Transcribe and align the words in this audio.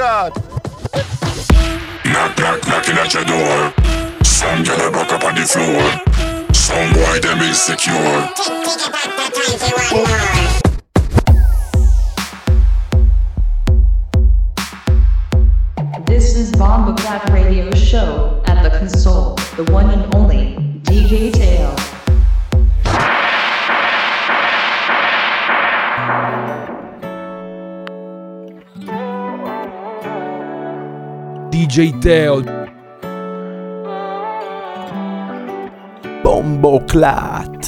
God. 0.00 0.34
Knock, 2.06 2.38
knock, 2.38 2.66
knocking 2.66 2.96
at 2.96 3.12
your 3.12 3.24
door. 3.26 3.70
Some 4.24 4.64
girl 4.64 4.90
back 4.90 5.12
up 5.12 5.24
on 5.24 5.34
the 5.34 5.44
floor. 5.44 5.82
Some 6.54 6.94
boy 6.94 7.20
them 7.20 7.40
insecure. 7.42 8.30
This 16.06 16.34
is 16.34 16.50
Bomba 16.52 16.94
Clap 17.02 17.28
Radio 17.34 17.70
Show 17.74 18.42
at 18.46 18.62
the 18.62 18.70
console, 18.78 19.34
the 19.58 19.70
one 19.70 19.90
and 19.90 20.14
only 20.14 20.56
DJ 20.84 21.30
Tail. 21.30 21.49
DJ 31.70 32.00
Teo. 32.00 32.42
Bombo 36.24 36.84
Clat. 36.84 37.66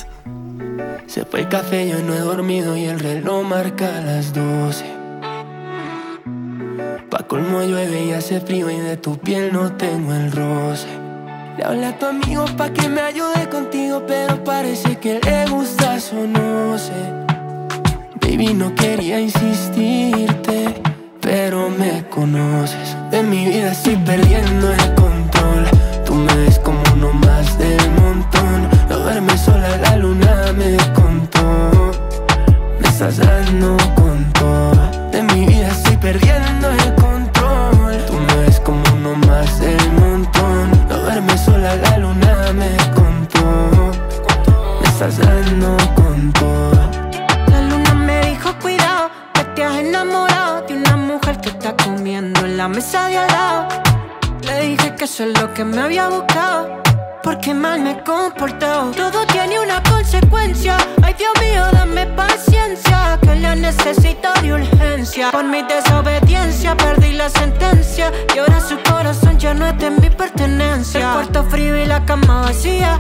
Se 1.07 1.25
fue 1.25 1.43
el 1.43 1.49
café, 1.49 1.89
yo 1.89 2.03
no 2.03 2.13
he 2.13 2.19
dormido 2.19 2.77
y 2.77 2.87
el 2.87 2.99
reloj 2.99 3.45
marca 3.45 4.01
las 4.01 4.35
12. 4.35 4.85
Pa' 7.11 7.23
colmo 7.29 7.63
llueve 7.63 8.07
y 8.07 8.11
hace 8.11 8.41
frío 8.41 8.69
y 8.71 8.77
de 8.79 8.97
tu 8.97 9.19
piel 9.19 9.53
no 9.53 9.71
tengo 9.77 10.13
el 10.13 10.33
roce. 10.33 10.89
Le 11.57 11.65
hablé 11.65 11.87
a 11.87 11.97
tu 11.97 12.07
amigo 12.07 12.45
pa' 12.57 12.73
que 12.73 12.89
me 12.89 13.03
ayude 13.03 13.49
contigo, 13.51 14.03
pero 14.09 14.43
parece 14.43 14.97
que 14.99 15.21
le 15.21 15.47
gustas 15.49 16.13
o 16.13 16.27
no 16.27 16.77
sé. 16.77 16.93
Baby, 18.21 18.53
no 18.55 18.75
quería 18.75 19.21
insistirte, 19.21 20.83
pero 21.23 21.71
me 21.71 22.05
conoces. 22.11 22.97
De 23.11 23.23
mi 23.23 23.47
vida 23.47 23.73
estoy 23.73 23.97
perdiendo 23.97 24.73
el 24.73 24.95
control. 24.95 25.65
Tú 26.05 26.15
me 26.15 26.35
ves 26.35 26.59
como 26.59 26.83
uno 26.95 27.13
más 27.13 27.59
del 27.59 27.91
montón. 27.93 28.69
No 28.91 28.99
duerme 28.99 29.39
sola, 29.39 29.77
la 29.79 29.97
luna 29.97 30.53
me 30.55 30.77
contó. 30.93 31.93
Me 32.81 32.89
estás 32.89 33.17
dando 33.17 33.77
con 33.95 34.31
todo. 34.33 34.91
De 35.13 35.23
mi 35.23 35.47
vida 35.47 35.69
estoy 35.69 35.97
perdiendo 35.97 36.69
el 36.71 36.95
control. 36.97 37.97
Tú 38.07 38.15
me 38.15 38.35
ves 38.43 38.61
como 38.61 38.83
uno 38.95 39.15
más 39.27 39.61
del 39.61 39.93
montón. 39.93 40.71
No 40.89 40.99
duerme 40.99 41.39
sola, 41.39 41.77
la 41.77 41.99
luna 41.99 42.53
me 42.53 42.77
contó. 42.95 43.93
Me 44.83 44.89
estás 44.89 45.19
dando 45.19 45.77
con 45.95 46.33
todo. 46.33 46.91
La 47.47 47.61
luna 47.63 47.95
me 47.95 48.27
dijo 48.27 48.51
cuidado, 48.61 49.11
que 49.35 49.45
te 49.55 49.65
has 49.65 49.77
enamorado 49.79 50.52
mujer 51.13 51.41
que 51.41 51.51
está 51.51 51.77
comiendo 51.77 52.45
en 52.47 52.57
la 52.57 52.69
mesa 52.69 53.09
de 53.09 53.19
al 53.19 53.29
lado. 53.29 53.69
Le 54.47 54.61
dije 54.63 54.95
que 54.97 55.05
eso 55.05 55.25
es 55.25 55.39
lo 55.41 55.53
que 55.53 55.65
me 55.65 55.81
había 55.81 56.09
buscado, 56.09 56.83
porque 57.23 57.53
mal 57.53 57.81
me 57.81 57.93
he 57.93 58.03
comportado. 58.03 58.91
Todo 58.93 59.27
tiene 59.27 59.61
una 59.61 59.83
consecuencia. 59.83 60.77
Ay 61.03 61.15
Dios 61.19 61.33
mío, 61.41 61.65
dame 61.73 62.07
paciencia, 62.07 63.19
que 63.21 63.35
la 63.37 63.55
necesito 63.55 64.29
de 64.41 64.55
urgencia. 64.55 65.31
Por 65.31 65.45
mi 65.45 65.63
desobediencia 65.63 66.77
perdí 66.77 67.13
la 67.13 67.29
sentencia 67.29 68.11
y 68.35 68.39
ahora 68.39 68.61
su 68.61 68.77
corazón 68.83 69.39
ya 69.39 69.53
no 69.53 69.67
es 69.67 69.79
de 69.79 69.91
mi 69.91 70.09
pertenencia. 70.09 71.01
El 71.01 71.13
cuarto 71.13 71.45
frío 71.45 71.77
y 71.77 71.85
la 71.85 72.05
cama 72.07 72.43
vacía, 72.43 72.99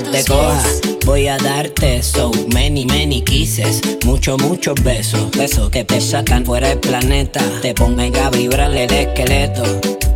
a 0.00 0.02
Cuando 0.02 0.10
tus 0.10 0.12
te 0.12 0.24
pies. 0.24 0.26
coja, 0.26 0.97
voy 1.08 1.26
a 1.26 1.38
darte 1.38 2.02
so 2.02 2.30
many, 2.52 2.84
many 2.84 3.22
kisses. 3.22 3.80
Muchos, 4.04 4.40
muchos 4.42 4.74
besos. 4.84 5.30
Besos 5.30 5.70
que 5.70 5.82
te 5.82 6.02
sacan 6.02 6.44
fuera 6.44 6.68
del 6.68 6.80
planeta. 6.80 7.40
Te 7.62 7.72
pongan 7.72 8.14
a 8.16 8.28
vibrar 8.28 8.70
el 8.76 8.92
esqueleto. 8.92 9.62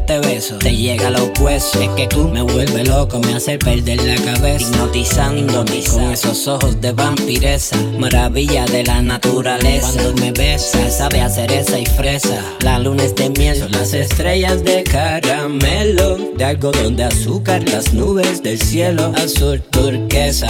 Te 0.06 0.18
beso, 0.18 0.58
te 0.58 0.76
llega 0.76 1.08
a 1.08 1.10
los 1.10 1.30
huesos. 1.40 1.76
Es 1.80 1.88
que 1.90 2.06
tú 2.08 2.28
me 2.28 2.42
vuelves 2.42 2.86
loco, 2.86 3.20
me 3.20 3.34
hace 3.34 3.56
perder 3.56 4.02
la 4.02 4.16
cabeza. 4.16 4.68
Hipnotizándome 4.68 5.82
con 5.84 6.12
esos 6.12 6.46
ojos 6.46 6.78
de 6.82 6.92
vampiresa. 6.92 7.76
Maravilla 7.98 8.66
de 8.66 8.84
la 8.84 9.00
naturaleza. 9.00 9.92
Cuando 9.94 10.20
me 10.20 10.32
besas, 10.32 10.98
sabe 10.98 11.22
a 11.22 11.30
cereza 11.30 11.78
y 11.78 11.86
fresa. 11.86 12.44
La 12.60 12.78
luna 12.78 13.04
es 13.04 13.14
de 13.14 13.30
miel, 13.30 13.56
son 13.56 13.72
las 13.72 13.94
estrellas 13.94 14.62
de 14.62 14.84
caramelo. 14.84 16.18
De 16.36 16.44
algodón 16.44 16.96
de 16.96 17.04
azúcar, 17.04 17.66
las 17.66 17.94
nubes 17.94 18.42
del 18.42 18.60
cielo 18.60 19.12
azul 19.16 19.62
turquesa. 19.62 20.48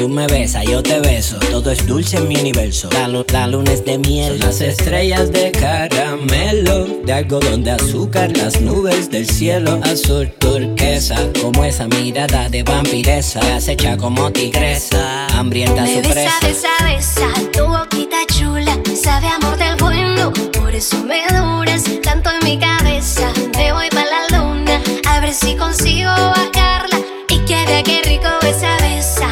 Tú 0.00 0.08
me 0.08 0.26
besas, 0.28 0.64
yo 0.64 0.82
te 0.82 0.98
beso, 1.00 1.36
todo 1.50 1.70
es 1.70 1.86
dulce 1.86 2.16
en 2.16 2.26
mi 2.26 2.34
universo. 2.36 2.88
La, 2.90 3.06
lu- 3.06 3.22
la 3.34 3.46
luna 3.46 3.70
es 3.70 3.84
de 3.84 3.98
miel, 3.98 4.38
son 4.38 4.46
las 4.48 4.62
estrellas 4.62 5.30
de 5.30 5.52
caramelo, 5.52 6.86
de 7.04 7.12
algodón 7.12 7.62
de 7.64 7.72
azúcar, 7.72 8.34
las 8.34 8.58
nubes 8.62 9.10
del 9.10 9.28
cielo 9.28 9.78
azul 9.84 10.30
turquesa. 10.38 11.16
Como 11.42 11.64
esa 11.66 11.86
mirada 11.86 12.48
de 12.48 12.62
vampiresa, 12.62 13.40
acecha 13.54 13.98
como 13.98 14.32
tigresa, 14.32 15.26
hambrienta 15.38 15.82
Me 15.82 15.96
su 16.02 16.08
besa, 16.08 16.30
presa. 16.40 16.46
besa, 16.48 16.68
besa, 16.86 17.50
tu 17.52 17.66
boquita 17.66 18.16
chula, 18.34 18.78
sabe 19.02 19.26
amor 19.28 19.58
del 19.58 19.76
bueno, 19.76 20.32
por 20.58 20.74
eso 20.74 20.96
me 21.04 21.20
duras 21.28 21.84
tanto 22.02 22.30
en 22.40 22.44
mi 22.48 22.58
cabeza. 22.58 23.30
Me 23.54 23.70
voy 23.74 23.90
pa' 23.90 24.06
la 24.06 24.38
luna, 24.38 24.80
a 25.10 25.20
ver 25.20 25.34
si 25.34 25.54
consigo 25.56 26.08
bajarla 26.10 27.00
y 27.28 27.38
que 27.40 27.66
vea 27.66 27.82
qué 27.82 28.00
rico 28.02 28.28
besa, 28.40 28.78
besa, 28.80 29.28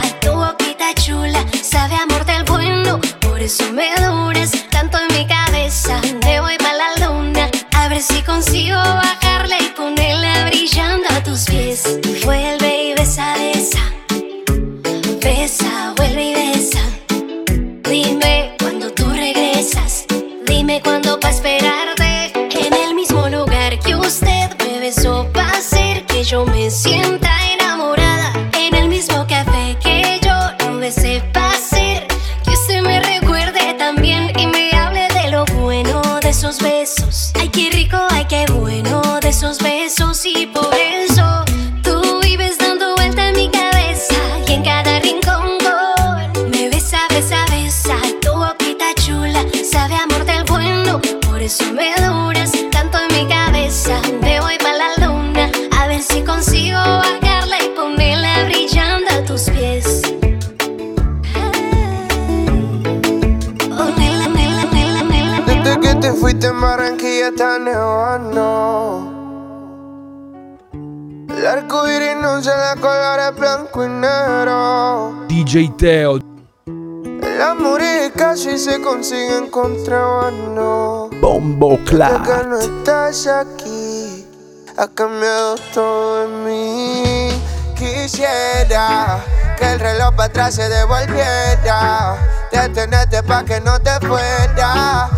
eso 3.48 3.72
me 3.72 3.88
duras 3.96 4.52
tanto 4.68 4.98
en 4.98 5.16
mi 5.16 5.26
cabeza. 5.26 5.98
Me 6.22 6.38
voy 6.38 6.58
para 6.58 6.74
la 6.74 7.06
luna, 7.06 7.50
a 7.72 7.88
ver 7.88 8.02
si 8.02 8.20
consigo 8.20 8.76
bajarla 8.76 9.56
y 9.58 9.70
ponerla 9.70 10.44
brillando 10.48 11.08
a 11.08 11.22
tus 11.22 11.46
pies. 11.46 11.98
Vuelve 12.26 12.90
y 12.90 12.92
besa, 12.92 13.34
besa, 13.38 13.84
besa, 15.22 15.94
vuelve 15.96 16.24
y 16.24 16.34
besa. 16.34 16.82
Dime 17.88 18.54
cuando 18.60 18.92
tú 18.92 19.08
regresas, 19.08 20.04
dime 20.46 20.82
cuándo 20.82 21.18
pa' 21.18 21.30
esperarte. 21.30 22.32
En 22.66 22.74
el 22.74 22.94
mismo 22.94 23.30
lugar 23.30 23.78
que 23.78 23.96
usted 23.96 24.50
me 24.58 24.78
besó, 24.78 25.26
pa' 25.32 25.52
hacer 25.52 26.04
que 26.04 26.22
yo 26.22 26.44
me 26.44 26.70
sienta. 26.70 27.27
Esos 36.48 36.62
besos. 36.62 37.32
Ay, 37.34 37.48
qué 37.50 37.68
rico, 37.70 37.98
ay, 38.08 38.24
qué 38.26 38.46
bueno 38.50 39.02
de 39.20 39.28
esos 39.28 39.58
besos. 39.58 40.24
Y 40.24 40.46
por 40.46 40.77
está 67.38 67.56
nevando. 67.60 69.14
El 71.28 71.46
arco 71.46 71.86
iris 71.86 72.16
no 72.20 72.42
se 72.42 72.50
le 72.50 72.80
colores 72.80 73.36
blanco 73.36 73.84
y 73.84 73.88
negro. 73.88 75.14
DJ 75.28 75.72
Teo. 75.78 76.18
El 76.66 77.40
amor 77.40 77.80
y 77.80 78.10
casi 78.10 78.58
se 78.58 78.82
consigue 78.82 79.38
en 79.38 79.50
contrabando. 79.50 81.10
Bombo 81.20 81.78
Desde 81.78 82.22
que 82.24 82.48
no 82.48 82.58
estás 82.58 83.28
aquí, 83.28 84.26
ha 84.76 84.88
cambiado 84.88 85.54
todo 85.72 86.24
en 86.24 86.44
mí. 86.44 87.30
Quisiera 87.76 89.24
que 89.56 89.74
el 89.74 89.78
reloj 89.78 90.12
para 90.16 90.24
atrás 90.24 90.56
se 90.56 90.68
devolviera. 90.68 92.16
Detenerte 92.50 93.22
pa' 93.22 93.44
que 93.44 93.60
no 93.60 93.78
te 93.78 93.92
fuera. 94.04 95.08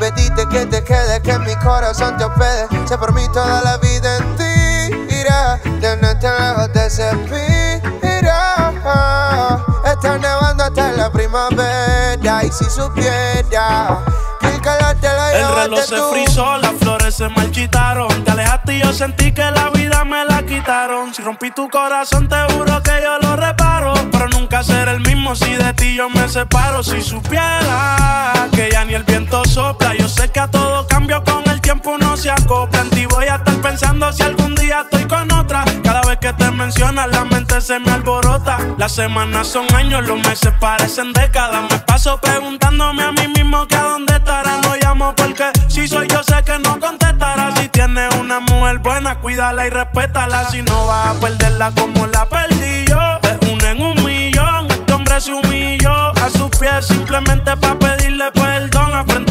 Y 0.00 0.10
pedirte 0.10 0.48
que 0.48 0.64
te 0.64 0.82
quedes, 0.82 1.20
que 1.20 1.38
mi 1.40 1.54
corazón 1.56 2.16
te 2.16 2.24
hospede. 2.24 2.68
Sé 2.88 2.96
por 2.96 3.12
mí 3.12 3.22
toda 3.34 3.60
la 3.60 3.76
vida 3.76 4.16
en 4.16 4.36
ti. 4.36 5.14
Irá, 5.14 5.60
tenerte 5.78 6.26
lejos 6.26 6.72
te 6.72 6.86
inspira. 6.86 8.72
Está 9.84 10.16
nevando 10.16 10.64
hasta 10.64 10.92
la 10.92 11.12
primavera. 11.12 12.44
Y 12.44 12.50
si 12.50 12.64
supiera 12.64 13.98
que 14.40 14.48
el 14.48 14.60
calor 14.62 14.96
te 15.00 15.08
lo 15.08 15.28
El 15.28 15.54
reloj 15.54 15.80
se 15.80 16.02
frizó, 16.12 16.56
las 16.56 16.80
flores 17.10 17.14
se 17.14 17.28
marchitaron. 17.28 18.24
Te 18.24 18.30
alejaste 18.30 18.76
y 18.76 18.80
yo 18.80 18.92
sentí 18.92 19.32
que 19.32 19.42
la 19.42 19.70
vida 19.70 20.04
me 20.04 20.24
la 20.24 20.42
quitaron. 20.44 21.14
Si 21.14 21.22
rompí 21.22 21.50
tu 21.50 21.68
corazón, 21.68 22.28
te 22.28 22.36
juro 22.52 22.82
que 22.82 22.92
yo 23.02 23.18
lo 23.18 23.36
reparo. 23.36 23.94
Pero 24.10 24.28
nunca 24.28 24.62
seré 24.62 24.92
el 24.92 25.00
mismo 25.00 25.34
si 25.34 25.52
de 25.54 25.72
ti 25.74 25.94
yo 25.94 26.08
me 26.08 26.28
separo. 26.28 26.82
Si 26.82 27.00
supiera 27.02 28.48
que 28.52 28.70
ya 28.72 28.84
ni 28.84 28.94
el 28.94 29.04
viento 29.04 29.44
sopla. 29.44 29.94
Yo 29.94 30.08
sé 30.08 30.28
que 30.30 30.40
a 30.40 30.48
todo 30.48 30.86
cambio 30.86 31.22
con 31.24 31.48
el 31.48 31.59
tiempo 31.70 31.96
no 31.98 32.16
se 32.16 32.28
acopla. 32.28 32.80
En 32.80 32.90
ti 32.90 33.06
voy 33.06 33.26
a 33.26 33.36
estar 33.36 33.54
pensando 33.62 34.12
si 34.12 34.24
algún 34.24 34.56
día 34.56 34.80
estoy 34.80 35.04
con 35.04 35.30
otra. 35.30 35.64
Cada 35.84 36.00
vez 36.00 36.18
que 36.18 36.32
te 36.32 36.50
mencionas, 36.50 37.08
la 37.12 37.24
mente 37.24 37.60
se 37.60 37.78
me 37.78 37.92
alborota. 37.92 38.58
Las 38.76 38.90
semanas 38.90 39.46
son 39.46 39.72
años, 39.76 40.04
los 40.04 40.18
meses 40.18 40.52
parecen 40.58 41.12
décadas. 41.12 41.70
Me 41.70 41.78
paso 41.78 42.20
preguntándome 42.20 43.04
a 43.04 43.12
mí 43.12 43.28
mismo 43.28 43.68
que 43.68 43.76
a 43.76 43.82
dónde 43.82 44.16
estará. 44.16 44.60
No 44.62 44.74
llamo 44.82 45.14
porque 45.14 45.44
si 45.68 45.86
soy 45.86 46.08
yo 46.08 46.24
sé 46.24 46.42
que 46.44 46.58
no 46.58 46.80
contestará. 46.80 47.54
Si 47.54 47.68
tienes 47.68 48.12
una 48.16 48.40
mujer 48.40 48.78
buena, 48.78 49.20
cuídala 49.20 49.64
y 49.64 49.70
respétala. 49.70 50.50
Si 50.50 50.62
no 50.62 50.88
vas 50.88 51.14
a 51.14 51.20
perderla 51.20 51.70
como 51.70 52.04
la 52.08 52.28
perdí 52.28 52.84
yo. 52.88 52.98
De 53.22 53.52
uno 53.52 53.64
en 53.66 53.80
un 53.80 54.04
millón, 54.04 54.66
este 54.68 54.92
hombre 54.92 55.20
se 55.20 55.32
humilló 55.32 55.92
a 55.92 56.30
sus 56.30 56.50
pies 56.58 56.86
simplemente 56.88 57.56
para 57.56 57.78
pedirle 57.78 58.24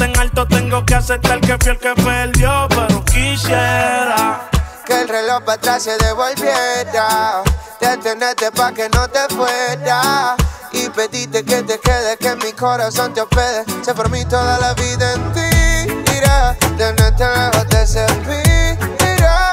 en 0.05 0.17
alto 0.19 0.47
tengo 0.47 0.85
que 0.85 0.95
aceptar 0.95 1.39
que 1.41 1.57
fui 1.59 1.71
el 1.71 1.77
que 1.79 1.93
perdió, 1.95 2.67
pero 2.69 3.03
quisiera. 3.05 4.49
que 4.85 5.01
el 5.01 5.07
reloj 5.07 5.43
para 5.43 5.53
atrás 5.53 5.83
se 5.83 5.97
devolviera. 5.97 7.43
Detenerte 7.79 8.51
pa' 8.51 8.71
que 8.73 8.89
no 8.89 9.07
te 9.07 9.19
fuera. 9.35 10.35
Y 10.71 10.89
pedirte 10.89 11.43
que 11.43 11.61
te 11.63 11.79
quedes, 11.79 12.17
que 12.17 12.35
mi 12.37 12.51
corazón 12.53 13.13
te 13.13 13.21
hospede. 13.21 13.63
Sé 13.83 13.93
por 13.93 14.09
mí 14.09 14.25
toda 14.25 14.59
la 14.59 14.73
vida 14.73 15.13
en 15.13 15.33
ti. 15.33 16.11
Irá, 16.17 16.55
tenerte 16.77 17.23
lejos 17.23 17.67
te 17.69 17.87
servirá. 17.87 19.51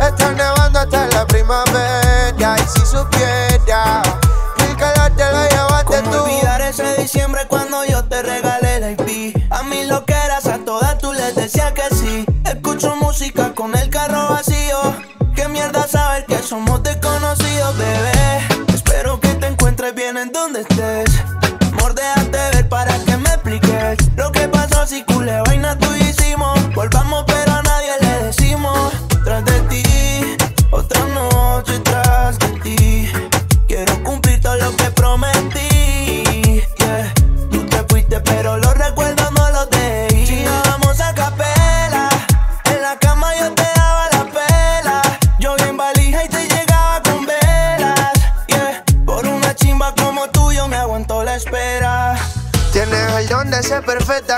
Está 0.00 0.30
nevando 0.32 0.78
hasta 0.80 1.06
la 1.08 1.26
primavera. 1.26 2.56
Y 2.58 2.78
si 2.78 2.86
supiera 2.86 4.02
que 4.56 4.64
el 4.64 4.76
calor 4.76 5.10
te 5.16 5.24
lo 5.32 5.48
llevaste 5.48 5.84
¿Cómo 6.02 6.10
tú. 6.10 6.22
olvidar 6.24 6.60
ese 6.62 6.96
diciembre 6.96 7.46
cuando 7.48 7.67
decía 11.48 11.72
que 11.72 11.94
sí. 11.94 12.26
Escucho 12.44 12.94
música 12.96 13.54
con 13.54 13.74
el 13.74 13.88
carro 13.88 14.28
vacío. 14.28 14.78
Qué 15.34 15.48
mierda 15.48 15.86
saber 15.86 16.26
que 16.26 16.38
somos 16.42 16.82
desconocidos, 16.82 17.07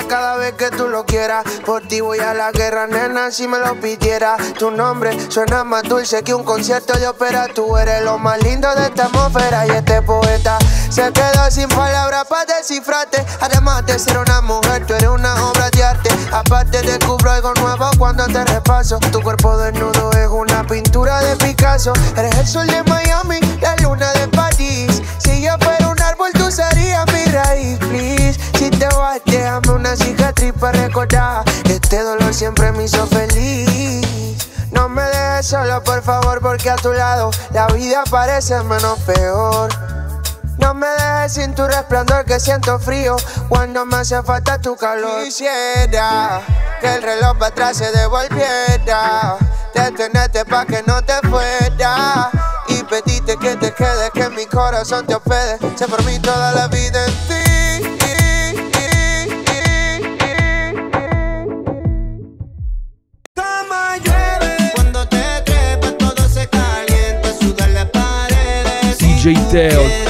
cada 0.08 0.36
vez 0.36 0.54
que 0.54 0.70
tú 0.70 0.88
lo 0.88 1.04
quieras. 1.06 1.44
Por 1.64 1.86
ti 1.86 2.00
voy 2.00 2.18
a 2.18 2.34
la 2.34 2.50
guerra, 2.50 2.88
nena, 2.88 3.30
si 3.30 3.46
me 3.46 3.58
lo 3.58 3.78
pidiera. 3.80 4.36
Tu 4.58 4.70
nombre 4.70 5.16
suena 5.30 5.62
más 5.62 5.84
dulce 5.84 6.24
que 6.24 6.34
un 6.34 6.42
concierto 6.42 6.98
de 6.98 7.06
ópera. 7.06 7.46
Tú 7.54 7.76
eres 7.76 8.02
lo 8.02 8.18
más 8.18 8.42
lindo 8.42 8.68
de 8.74 8.86
esta 8.86 9.04
atmósfera 9.04 9.66
y 9.66 9.70
este 9.70 10.02
poeta 10.02 10.58
se 10.88 11.12
quedó 11.12 11.50
sin 11.50 11.68
palabras 11.68 12.24
para 12.28 12.56
descifrarte. 12.56 13.24
Además 13.40 13.86
de 13.86 13.98
ser 13.98 14.18
una 14.18 14.40
mujer, 14.40 14.84
tú 14.86 14.94
eres 14.94 15.08
una 15.08 15.34
obra 15.46 15.70
de 15.70 15.84
arte. 15.84 16.10
Aparte 16.32 16.82
descubro 16.82 17.30
algo 17.30 17.54
nuevo 17.54 17.90
cuando 17.96 18.26
te 18.26 18.44
repaso. 18.44 18.98
Tu 19.12 19.20
cuerpo 19.22 19.56
desnudo 19.56 20.10
es 20.12 20.26
una 20.26 20.66
pintura 20.66 21.20
de 21.20 21.36
Picasso. 21.36 21.92
Eres 22.16 22.36
el 22.36 22.48
sol 22.48 22.66
de 22.66 22.82
Miami, 22.84 23.38
la 23.60 23.76
luna 23.76 24.12
de 24.14 24.26
París. 24.28 25.00
Si 25.18 25.42
yo 25.42 25.56
fuera 25.60 25.88
un 25.88 26.00
árbol, 26.02 26.32
tú 26.32 26.50
serías 26.50 27.06
mi 27.12 27.24
raíz, 27.26 27.78
una 29.90 30.04
cicatriz 30.04 30.52
para 30.60 30.86
recordar 30.86 31.44
que 31.64 31.72
este 31.74 32.00
dolor 32.00 32.32
siempre 32.32 32.70
me 32.70 32.84
hizo 32.84 33.04
feliz. 33.08 34.06
No 34.70 34.88
me 34.88 35.02
dejes 35.02 35.46
solo, 35.46 35.82
por 35.82 36.00
favor, 36.02 36.40
porque 36.40 36.70
a 36.70 36.76
tu 36.76 36.92
lado 36.92 37.32
la 37.50 37.66
vida 37.68 38.04
parece 38.08 38.62
menos 38.62 39.00
peor. 39.00 39.68
No 40.58 40.74
me 40.74 40.86
dejes 40.86 41.32
sin 41.32 41.54
tu 41.56 41.66
resplandor 41.66 42.24
que 42.24 42.38
siento 42.38 42.78
frío 42.78 43.16
cuando 43.48 43.84
me 43.84 43.96
hace 43.96 44.22
falta 44.22 44.60
tu 44.60 44.76
calor. 44.76 45.24
Quisiera 45.24 46.40
que 46.80 46.94
el 46.94 47.02
reloj 47.02 47.36
para 47.38 47.46
atrás 47.46 47.76
se 47.76 47.90
devolviera. 47.90 49.38
Detenerte 49.74 50.44
pa' 50.44 50.66
que 50.66 50.84
no 50.86 51.02
te 51.02 51.14
fuera. 51.28 52.30
Y 52.68 52.84
pedirte 52.84 53.36
que 53.38 53.56
te 53.56 53.72
quedes, 53.72 54.10
que 54.14 54.28
mi 54.28 54.46
corazón 54.46 55.04
te 55.06 55.16
hospede. 55.16 55.58
Sé 55.76 55.88
por 55.88 56.04
mí 56.04 56.16
toda 56.20 56.52
la 56.52 56.68
vida 56.68 57.04
en 57.06 57.12
ti. 57.26 57.49
DJ 69.20 69.34
Teo. 69.50 70.09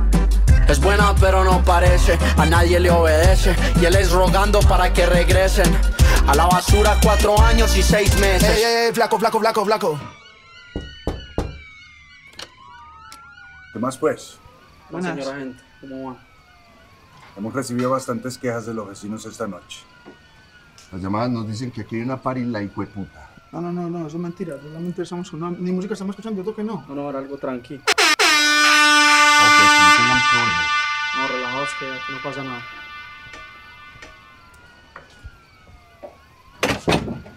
Es 0.71 0.79
buena 0.79 1.13
pero 1.19 1.43
no 1.43 1.61
parece, 1.65 2.17
a 2.37 2.45
nadie 2.45 2.79
le 2.79 2.89
obedece 2.89 3.53
y 3.81 3.83
él 3.83 3.93
es 3.93 4.09
rogando 4.09 4.61
para 4.61 4.93
que 4.93 5.05
regresen. 5.05 5.69
A 6.27 6.33
la 6.33 6.45
basura 6.45 6.97
cuatro 7.03 7.37
años 7.41 7.75
y 7.75 7.83
seis 7.83 8.17
meses. 8.21 8.49
Ey, 8.49 8.63
ey, 8.63 8.85
ey, 8.87 8.93
flaco, 8.93 9.19
flaco, 9.19 9.37
flaco, 9.41 9.65
flaco. 9.65 9.99
¿Qué 13.73 13.79
más 13.79 13.97
pues? 13.97 14.37
Buenas. 14.89 15.13
Señora 15.17 15.39
gente, 15.39 15.61
¿cómo 15.81 16.11
va? 16.13 16.17
Hemos 17.35 17.53
recibido 17.53 17.89
bastantes 17.89 18.37
quejas 18.37 18.65
de 18.65 18.73
los 18.73 18.87
vecinos 18.87 19.25
esta 19.25 19.47
noche. 19.47 19.81
Las 20.93 21.01
llamadas 21.01 21.31
nos 21.31 21.49
dicen 21.49 21.69
que 21.71 21.81
aquí 21.81 21.97
hay 21.97 22.03
una 22.03 22.15
party 22.15 22.45
la 22.45 22.61
puta. 22.69 23.29
No, 23.51 23.59
no, 23.59 23.73
no, 23.73 23.89
no, 23.89 24.07
eso 24.07 24.15
es 24.15 24.23
mentira. 24.23 24.55
Realmente 24.55 25.01
estamos 25.01 25.33
no, 25.33 25.51
ni 25.51 25.73
música 25.73 25.95
estamos 25.95 26.13
escuchando, 26.13 26.41
yo 26.41 26.55
que 26.55 26.63
no. 26.63 26.85
No, 26.87 26.95
no, 26.95 27.09
era 27.09 27.19
algo 27.19 27.37
tranquilo. 27.37 27.83
Ok, 29.41 29.59
no 29.71 29.97
tengan 29.97 30.21
problema. 30.31 30.61
No, 31.17 31.27
relajados 31.27 31.69
que 31.79 31.85
aquí 31.93 32.11
no 32.11 32.21
pasa 32.23 32.43
nada. 32.43 32.61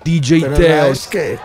DJ 0.05 0.43
Teos. 0.57 1.07
que 1.09 1.39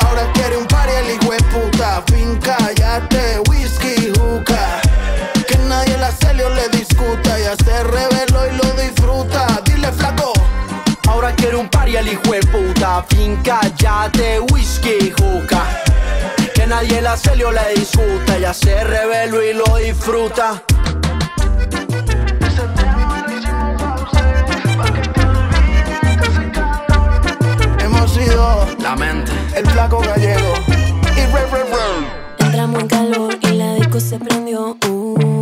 ahora 0.00 0.32
quiere 0.32 0.56
un 0.56 0.66
party 0.66 0.92
el 0.92 1.10
hijo 1.14 1.32
de 1.32 1.38
puta. 1.44 2.02
Finca, 2.06 2.56
yate, 2.74 3.40
whisky, 3.48 4.12
hookah 4.18 4.80
nadie 5.68 5.96
la 5.98 6.10
celio 6.10 6.48
le 6.50 6.68
discuta. 6.70 7.38
Ya 7.38 7.54
se 7.56 7.84
reveló 7.84 8.46
y 8.46 8.56
lo 8.56 8.82
disfruta. 8.82 9.46
Dile 9.64 9.92
flaco. 9.92 10.32
Ahora 11.08 11.32
quiero 11.34 11.60
un 11.60 11.68
party 11.68 11.96
el 11.96 12.08
hijo 12.08 12.32
de 12.32 12.40
puta. 12.40 13.04
Finca, 13.08 13.60
yate, 13.76 14.40
whisky, 14.50 15.12
juca 15.18 15.67
nadie 16.68 17.00
la 17.00 17.16
celió 17.16 17.50
le 17.50 17.74
disgusta. 17.74 18.36
Ella 18.36 18.52
se 18.52 18.84
reveló 18.84 19.42
y 19.42 19.54
lo 19.54 19.76
disfruta. 19.76 20.62
Hemos 27.80 28.12
sido 28.12 28.66
la 28.80 28.96
mente, 28.96 29.32
el 29.54 29.66
flaco 29.66 30.00
gallego 30.00 30.54
y 31.16 31.32
re, 31.32 31.46
re, 31.46 31.64
re. 31.64 32.46
Entramos 32.46 32.82
en 32.82 32.88
calor 32.88 33.38
y 33.40 33.48
la 33.48 33.74
disco 33.74 33.98
se 33.98 34.18
prendió. 34.18 34.76
Uh. 34.86 35.37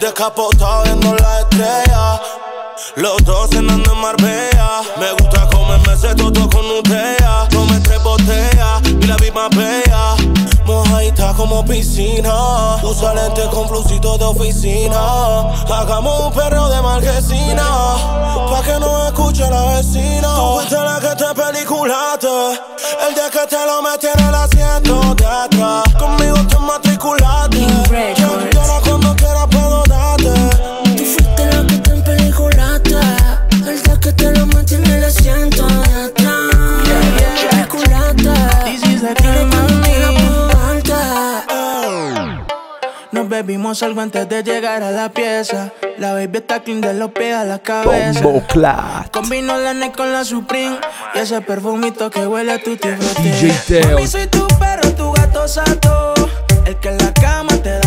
Descapotado 0.00 0.82
viendo 0.84 1.14
la 1.14 1.40
estrella. 1.40 2.20
Los 2.96 3.24
dos 3.24 3.48
cenando 3.50 3.92
en 3.92 4.00
Marbella. 4.00 4.82
Me 4.98 5.12
gusta 5.12 5.48
comerme 5.48 5.94
ese 5.94 6.14
todo 6.14 6.48
con 6.50 6.66
Nutella. 6.68 7.48
Tomé 7.50 7.80
tres 7.80 8.02
botellas 8.02 8.82
y 8.84 9.06
la 9.06 9.16
vi 9.16 9.30
más 9.30 9.50
bella. 9.50 10.16
Mojadita 10.64 11.32
como 11.34 11.64
piscina. 11.64 12.76
Usa 12.82 13.14
lentes 13.14 13.46
con 13.46 13.68
flucito 13.68 14.18
de 14.18 14.24
oficina. 14.24 15.52
Hagamos 15.72 16.26
un 16.26 16.32
perro 16.32 16.68
de 16.68 16.82
marquesina. 16.82 17.64
Pa' 18.50 18.62
que 18.62 18.78
no 18.80 19.06
escuche 19.06 19.48
la 19.48 19.76
vecina. 19.76 20.34
Tú 20.34 20.54
fuiste 20.54 20.76
la 20.76 21.00
que 21.00 21.16
te 21.16 21.34
peliculaste. 21.34 22.28
El 23.06 23.14
día 23.14 23.30
que 23.30 23.46
te 23.46 23.66
lo 23.66 23.82
metí 23.82 24.06
en 24.06 24.20
el 24.26 24.34
asiento 24.34 25.14
de 25.14 25.26
atrás. 25.26 25.84
Conmigo 25.98 26.33
Bebimos 43.44 43.82
algo 43.82 44.00
antes 44.00 44.26
de 44.26 44.42
llegar 44.42 44.82
a 44.82 44.90
la 44.90 45.10
pieza. 45.10 45.70
La 45.98 46.14
baby 46.14 46.38
está 46.38 46.62
clean 46.62 46.80
de 46.80 46.94
los 46.94 47.10
pies 47.10 47.34
a 47.34 47.44
la 47.44 47.58
cabeza. 47.58 48.22
Combino 49.12 49.58
la 49.58 49.74
Nike 49.74 49.92
con 49.98 50.10
la 50.10 50.24
Supreme. 50.24 50.78
Y 51.14 51.18
ese 51.18 51.42
perfumito 51.42 52.08
que 52.08 52.26
huele 52.26 52.52
a 52.52 52.58
tu 52.58 52.74
tibrote. 52.74 53.20
DJ 53.20 53.52
Teo. 53.66 53.90
Mami, 53.90 54.06
soy 54.06 54.28
tu 54.28 54.46
perro, 54.58 54.90
tu 54.92 55.12
gato 55.12 55.46
sato. 55.46 56.14
El 56.64 56.76
que 56.76 56.88
en 56.88 56.96
la 56.96 57.12
cama 57.12 57.54
te 57.58 57.68
da 57.68 57.83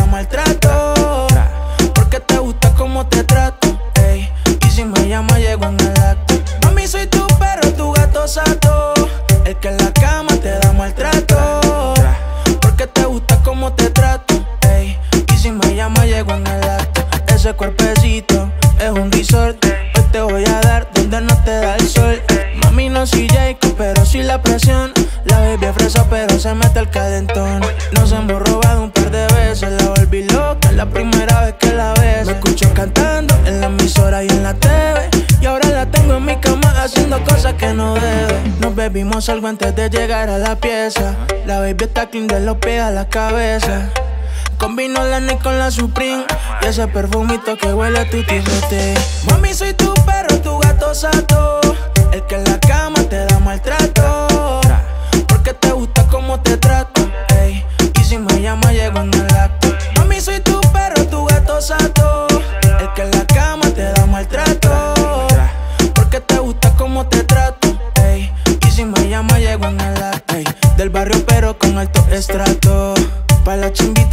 Cuerpecito 17.55 18.51
es 18.77 18.89
un 18.89 19.09
resort. 19.09 19.63
Hoy 19.65 20.03
te 20.11 20.21
voy 20.21 20.43
a 20.43 20.59
dar 20.59 20.89
donde 20.93 21.21
no 21.21 21.43
te 21.43 21.51
da 21.51 21.75
el 21.75 21.87
sol. 21.87 22.21
Mami, 22.63 22.89
no 22.89 23.07
soy 23.07 23.29
Jacob, 23.29 23.73
pero 23.77 24.05
sí 24.05 24.21
la 24.21 24.41
presión. 24.41 24.91
La 25.25 25.53
es 25.53 25.59
fresa, 25.73 26.05
pero 26.09 26.37
se 26.39 26.53
mete 26.53 26.79
el 26.79 26.89
cadentón. 26.89 27.61
Nos 27.93 28.11
hemos 28.11 28.41
robado 28.41 28.83
un 28.83 28.91
par 28.91 29.09
de 29.11 29.25
veces. 29.27 29.71
La 29.71 29.89
volví 29.89 30.23
loca, 30.23 30.71
la 30.73 30.87
primera 30.87 31.45
vez 31.45 31.55
que 31.57 31.73
la 31.73 31.93
ves. 31.93 32.25
Me 32.25 32.33
escucho 32.33 32.73
cantando 32.73 33.33
en 33.45 33.61
la 33.61 33.67
emisora 33.67 34.23
y 34.25 34.27
en 34.27 34.43
la 34.43 34.53
TV. 34.53 35.09
Y 35.41 35.45
ahora 35.45 35.69
la 35.69 35.85
tengo 35.85 36.17
en 36.17 36.25
mi 36.25 36.35
cama 36.37 36.69
haciendo 36.83 37.23
cosas 37.23 37.53
que 37.53 37.73
no 37.73 37.93
debe. 37.93 38.41
Nos 38.59 38.75
bebimos 38.75 39.29
algo 39.29 39.47
antes 39.47 39.73
de 39.73 39.89
llegar 39.89 40.29
a 40.29 40.37
la 40.37 40.57
pieza. 40.57 41.15
La 41.45 41.59
baby 41.59 41.85
está 41.85 42.09
clean 42.09 42.27
de 42.27 42.41
los 42.41 42.57
pies 42.57 42.81
a 42.81 42.91
la 42.91 43.07
cabeza. 43.07 43.89
Combino 44.57 45.03
la 45.03 45.19
Nike 45.19 45.39
con 45.43 45.57
la 45.57 45.71
Supreme. 45.71 46.25
Y 46.61 46.65
ese 46.65 46.87
perfumito 46.87 47.57
que 47.57 47.73
huele 47.73 47.99
a 47.99 48.09
tu 48.09 48.17
frutti 48.23 48.93
Mami, 49.29 49.53
soy 49.53 49.73
tu 49.73 49.93
perro, 50.05 50.39
tu 50.41 50.57
gato 50.59 50.93
sato. 50.95 51.61
El 52.11 52.25
que 52.25 52.35
en 52.35 52.43
la 52.45 52.59
cama 52.59 53.01
te 53.03 53.25
da 53.25 53.39
maltrato 53.39 54.06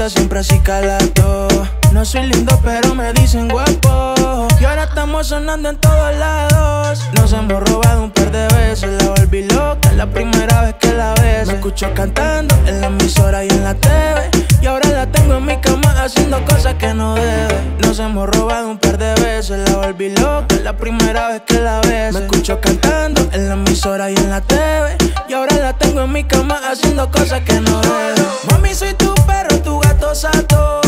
siempre 0.09 0.41
así 0.41 0.59
calato. 0.61 1.49
No 1.93 2.05
soy 2.05 2.27
lindo, 2.27 2.59
pero 2.63 2.95
me 2.95 3.13
dicen 3.13 3.49
guapo. 3.49 4.49
Y 4.61 4.65
ahora 4.65 4.85
estamos 4.85 5.29
sonando 5.29 5.69
en 5.71 5.77
todos 5.77 6.15
lados. 6.17 7.01
Nos 7.15 7.33
hemos 7.33 7.63
robado 7.69 8.03
un 8.03 8.11
par 8.11 8.31
de 8.31 8.47
veces. 8.49 8.91
La 9.03 9.11
volví 9.11 9.45
loca, 9.45 9.93
la 9.93 10.07
primera 10.07 10.63
vez 10.63 10.75
que 10.81 10.93
la 10.93 11.15
ves. 11.15 11.47
Me 11.47 11.55
escucho 11.55 11.93
cantando 11.95 12.55
en 12.67 12.81
la 12.81 12.89
emisora 12.89 13.45
y 13.45 13.49
en 13.49 13.65
la 13.65 13.75
TV. 13.75 14.31
Y 14.61 14.67
ahora 14.67 14.89
la 14.91 15.07
tengo 15.07 15.37
en 15.37 15.47
mi 15.47 15.57
cama 15.59 15.95
haciendo 16.03 16.45
cosas 16.45 16.75
que 16.75 16.93
no 16.93 17.15
debe. 17.15 17.55
Nos 17.79 17.99
hemos 17.99 18.29
robado 18.29 18.69
un 18.71 18.79
par 18.79 18.99
de 18.99 19.15
veces. 19.23 19.69
La 19.69 19.77
volví 19.77 20.11
loca, 20.11 20.57
la 20.63 20.77
primera 20.77 21.29
vez 21.29 21.43
que 21.47 21.61
la 21.61 21.81
ves. 21.83 22.13
Me 22.13 22.21
escucho 22.21 22.61
cantando 22.61 23.27
en 23.33 23.49
la 23.49 23.55
emisora 23.55 24.11
y 24.11 24.17
en 24.17 24.31
la 24.31 24.41
TV. 24.41 24.97
Y 25.29 25.33
ahora 25.33 25.57
la 25.57 25.73
tengo 25.75 26.03
en 26.03 26.13
mi 26.13 26.25
cama 26.25 26.61
haciendo 26.71 27.11
cosas 27.11 27.41
que 27.43 27.61
no 27.61 27.81
debe. 27.81 28.23
Mami, 28.51 28.75
soy 28.75 28.95
tu 28.95 29.15
perro, 29.27 29.54
tu 29.65 29.81
gato 29.81 30.15
sato. 30.15 30.81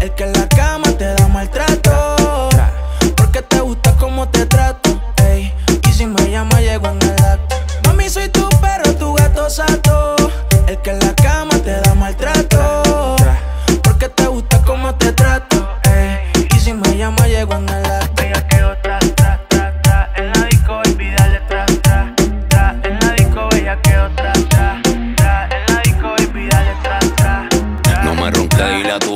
El 0.00 0.14
que 0.14 0.24
en 0.24 0.32
la 0.32 0.48
cama 0.48 0.71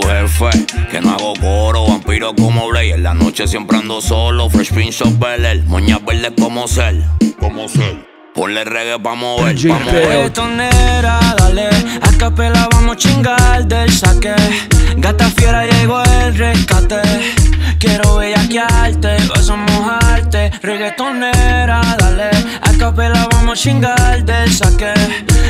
tu 0.00 0.08
jefe 0.08 0.66
que 0.90 1.00
no 1.00 1.12
hago 1.12 1.32
coro, 1.40 1.86
vampiro 1.86 2.34
como 2.34 2.68
Blade. 2.68 2.94
En 2.94 3.02
la 3.02 3.14
noche 3.14 3.46
siempre 3.46 3.78
ando 3.78 4.00
solo, 4.00 4.48
Fresh 4.50 4.72
Prince 4.72 5.04
of 5.04 5.18
Bel-Air, 5.18 5.64
moñas 5.64 6.04
verdes 6.04 6.32
como 6.38 6.68
Cell, 6.68 7.02
como 7.38 7.68
Cell. 7.68 7.96
Ponle 8.34 8.64
reggae 8.64 8.98
pa' 8.98 9.14
mover, 9.14 9.56
pa' 9.56 9.78
mover. 9.78 10.08
Reggaetonera, 10.08 11.20
dale, 11.38 11.68
a 12.02 12.18
capela 12.18 12.68
vamos 12.72 12.96
a 12.96 12.98
chingar 12.98 13.66
del 13.66 13.90
saque. 13.90 14.34
Gata 14.96 15.30
fiera 15.30 15.64
llegó 15.64 16.02
el 16.02 16.36
rescate. 16.36 17.00
Quiero 17.78 18.16
bellaquearte, 18.16 19.16
vas 19.28 19.48
a 19.48 19.56
mojarte. 19.56 20.50
Reggaetonera, 20.62 21.80
dale, 21.98 22.30
a 22.60 22.72
capela 22.78 23.26
vamos 23.32 23.58
a 23.58 23.62
chingar 23.62 24.24
del 24.24 24.52
saque. 24.52 24.92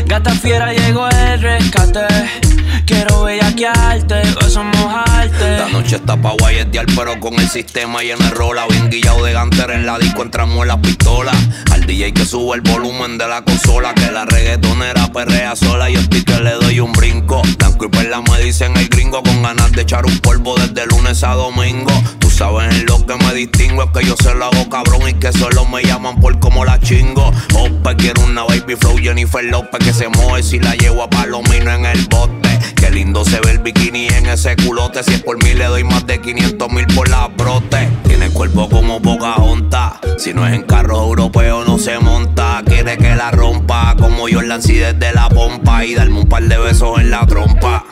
Gata 0.06 0.30
fiera 0.30 0.72
llegó 0.72 1.08
el 1.08 1.42
rescate. 1.42 2.45
Quiero 2.86 3.24
bellaquearte, 3.24 4.14
a 4.14 4.62
mojarte. 4.62 5.58
La 5.58 5.68
noche 5.68 5.96
está 5.96 6.16
pa' 6.16 6.34
guayetear, 6.38 6.86
pero 6.94 7.18
con 7.18 7.34
el 7.34 7.48
sistema 7.48 8.00
lleno 8.02 8.24
de 8.24 8.30
rola. 8.30 8.64
Bien 8.68 8.88
guillado 8.88 9.24
de 9.24 9.32
ganter 9.32 9.72
en 9.72 9.86
la 9.86 9.98
disco, 9.98 10.22
entramos 10.22 10.62
en 10.62 10.68
la 10.68 10.80
pistola. 10.80 11.32
Al 11.72 11.84
DJ 11.84 12.14
que 12.14 12.24
sube 12.24 12.54
el 12.54 12.60
volumen 12.60 13.18
de 13.18 13.26
la 13.26 13.42
consola, 13.42 13.92
que 13.92 14.10
la 14.12 14.24
reggaetonera 14.24 15.12
perrea 15.12 15.56
sola. 15.56 15.90
Yo 15.90 15.98
estoy 15.98 16.22
que 16.22 16.38
le 16.40 16.52
doy 16.52 16.78
un 16.78 16.92
brinco. 16.92 17.42
Blanco 17.58 17.86
y 17.86 17.88
perla 17.88 18.22
me 18.22 18.38
dicen 18.38 18.76
el 18.76 18.88
gringo, 18.88 19.20
con 19.20 19.42
ganas 19.42 19.72
de 19.72 19.82
echar 19.82 20.06
un 20.06 20.18
polvo 20.20 20.56
desde 20.56 20.86
lunes 20.86 21.24
a 21.24 21.34
domingo. 21.34 21.92
Tú 22.20 22.30
sabes 22.30 22.72
en 22.72 22.86
lo 22.86 23.04
que 23.04 23.16
me 23.16 23.34
distingo, 23.34 23.82
es 23.82 23.90
que 23.90 24.06
yo 24.06 24.14
se 24.16 24.32
lo 24.32 24.44
hago 24.44 24.68
cabrón 24.68 25.08
y 25.08 25.14
que 25.14 25.32
solo 25.32 25.66
me 25.66 25.82
llaman 25.82 26.20
por 26.20 26.38
como 26.38 26.64
la 26.64 26.78
chingo. 26.78 27.32
Ope, 27.54 27.96
quiero 27.96 28.22
una 28.22 28.44
baby 28.44 28.76
flow 28.76 28.96
Jennifer 28.96 29.44
López 29.44 29.84
que 29.84 29.92
se 29.92 30.08
mueve 30.08 30.44
si 30.44 30.60
la 30.60 30.76
llevo 30.76 31.02
a 31.02 31.10
Palomino 31.10 31.72
en 31.72 31.84
el 31.84 32.06
bote. 32.06 32.46
Qué 32.76 32.90
lindo 32.90 33.24
se 33.24 33.40
ve 33.40 33.52
el 33.52 33.58
bikini 33.58 34.06
en 34.06 34.26
ese 34.26 34.54
culote. 34.56 35.02
Si 35.02 35.14
es 35.14 35.22
por 35.22 35.42
mí 35.42 35.54
le 35.54 35.64
doy 35.64 35.82
más 35.84 36.06
de 36.06 36.20
500 36.20 36.70
mil 36.72 36.86
por 36.88 37.08
la 37.08 37.28
brote. 37.28 37.88
Tiene 38.06 38.28
cuerpo 38.30 38.68
como 38.68 39.02
Pocahontas. 39.02 39.94
Si 40.18 40.32
no 40.32 40.46
es 40.46 40.54
en 40.54 40.62
carro 40.62 41.02
europeo 41.02 41.64
no 41.64 41.78
se 41.78 41.98
monta. 41.98 42.62
Quiere 42.64 42.96
que 42.98 43.16
la 43.16 43.30
rompa 43.30 43.96
como 43.98 44.26
Jordan 44.30 44.62
si 44.62 44.74
desde 44.74 45.12
la 45.12 45.28
pompa 45.28 45.84
y 45.84 45.94
darme 45.94 46.20
un 46.20 46.28
par 46.28 46.44
de 46.44 46.58
besos 46.58 47.00
en 47.00 47.10
la 47.10 47.26
trompa. 47.26 47.84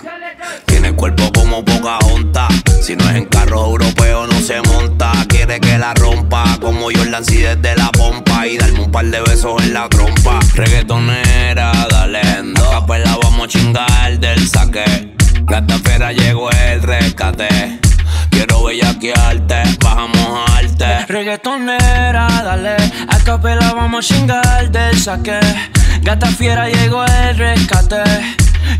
Tiene 0.67 0.93
cuerpo 0.93 1.31
como 1.33 1.65
Pocahontas. 1.65 2.53
Si 2.83 2.97
no 2.97 3.09
es 3.09 3.17
en 3.17 3.27
carro 3.27 3.65
europeo 3.67 4.27
no 4.27 4.41
se 4.41 4.61
monta. 4.63 5.13
Quiere 5.29 5.61
que 5.61 5.79
la 5.79 5.95
rompa 5.95 6.45
como 6.61 6.89
Jordan 6.95 7.25
si 7.25 7.39
desde 7.39 7.77
la 7.77 7.91
pompa 7.91 8.47
y 8.47 8.59
darme 8.59 8.81
un 8.81 8.91
par 8.91 9.07
de 9.07 9.21
besos 9.21 9.63
en 9.63 9.75
la 9.75 9.89
trompa. 9.89 10.41
Reggaetonera, 10.55 11.73
dale 11.91 12.21
endo. 12.39 12.69
Capela 12.71 13.17
vamos 13.23 13.47
a 13.47 13.49
chingar 13.49 14.19
del 14.19 14.47
saque. 14.49 15.15
Gata 15.43 15.79
fiera 15.79 16.13
llegó 16.13 16.51
el 16.51 16.83
rescate. 16.83 17.81
Quiero 18.31 18.65
bellaquearte, 18.65 19.63
vas 19.83 19.97
a 20.81 20.87
mojarte. 20.87 21.13
Reggaetonera, 21.13 22.29
dale, 22.45 22.77
a 23.09 23.19
capela 23.25 23.73
vamos 23.75 24.11
a 24.11 24.15
chingar 24.15 24.71
del 24.71 24.99
saque. 24.99 25.41
Gata 26.03 26.27
fiera 26.27 26.69
llegó 26.69 27.05
el 27.05 27.37
rescate. 27.37 28.03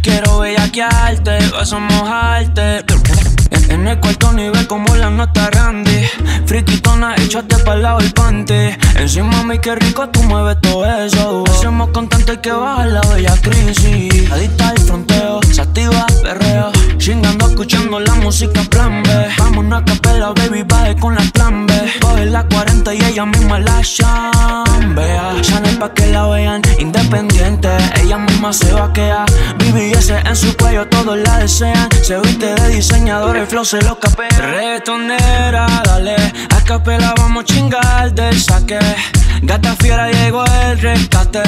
Quiero 0.03 0.41
bellaquearte, 0.41 1.39
vas 1.51 1.73
a 1.73 1.79
mojarte. 1.79 2.85
En, 3.71 3.87
el 3.87 3.99
cuarto 4.01 4.33
nivel 4.33 4.67
como 4.67 4.95
la 4.97 5.11
nota 5.11 5.51
Randy. 5.51 6.05
Friquitona, 6.47 7.15
échate 7.17 7.57
pa'l 7.59 7.83
lado 7.83 8.01
el 8.01 8.13
panty. 8.13 8.77
Encima 8.97 9.43
mi 9.45 9.59
qué 9.59 9.75
rico 9.75 10.09
tú 10.09 10.23
mueves 10.23 10.61
todo 10.61 10.85
eso. 10.85 11.45
Hacemos 11.51 11.91
contento 11.91 12.33
y 12.33 12.39
que 12.39 12.53
baja 12.53 12.87
la 12.87 13.01
bella 13.03 13.35
crisis. 13.43 14.31
Adicta 14.31 14.69
al 14.69 14.79
fronteo, 14.79 15.41
se 15.51 15.63
activa 15.63 16.07
perreo. 16.23 16.73
Chingando, 16.99 17.49
escuchando 17.49 18.01
la 18.01 18.15
música 18.17 18.63
plan 18.71 19.03
B. 19.03 19.11
Vámonos 19.39 19.83
a 19.83 19.85
capela, 19.85 20.33
baby, 20.33 20.63
baje 20.63 20.97
con 20.97 21.15
la 21.15 21.23
plan 21.33 21.67
B. 21.67 21.74
Coge 22.01 22.27
la 22.27 22.43
40 22.45 22.95
y 22.95 22.99
ella 23.05 23.27
misma 23.27 23.59
la 23.59 23.81
chambea. 23.83 25.41
Chanel 25.41 25.79
pa' 25.79 25.93
que 25.93 26.07
la 26.07 26.27
vean 26.27 26.63
independiente. 26.79 27.69
Ella 28.03 28.19
misma 28.19 28.53
se 28.53 28.73
vaquea. 28.73 29.25
BBS 29.59 30.11
en 30.11 30.37
su 30.37 30.57
cuello, 30.57 30.87
todos 30.89 31.17
la 31.19 31.39
desean. 31.39 31.89
Se 32.03 32.19
viste 32.21 32.55
de 32.55 32.69
diseñador, 32.69 33.37
el 33.37 33.47
flow 33.47 33.65
se 33.65 33.81
lo 33.83 33.99
capea. 33.99 34.29
Reggaetonera, 34.29 35.67
dale. 35.85 36.17
A 36.57 36.65
capela 36.65 37.15
vamos 37.17 37.45
a 37.45 37.47
chingar 37.47 38.13
del 38.13 38.39
saque. 38.41 38.79
Gata 39.43 39.77
fiera 39.77 40.11
llegó 40.11 40.45
el 40.45 40.79
rescate. 40.81 41.43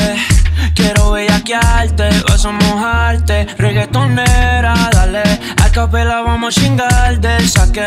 Quiero 0.74 1.12
bellaquearte, 1.12 2.08
vas 2.28 2.44
a 2.44 2.52
mojarte 2.52 3.46
Reggaetonera, 3.58 4.74
dale. 4.92 5.22
A 5.62 5.70
capela 5.70 6.20
vamos 6.20 6.56
a 6.56 6.60
chingar 6.60 7.20
del 7.20 7.48
saque. 7.48 7.86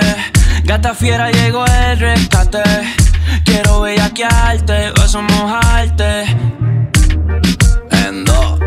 Gata 0.64 0.94
fiera 0.94 1.32
llegó 1.32 1.66
el 1.66 2.00
rescate. 2.00 2.64
Quiero 3.44 3.82
bellaquearte, 3.82 4.92
vas 4.98 5.16
a 5.16 5.22
mojarte 5.22 6.26
Endo 8.06 8.60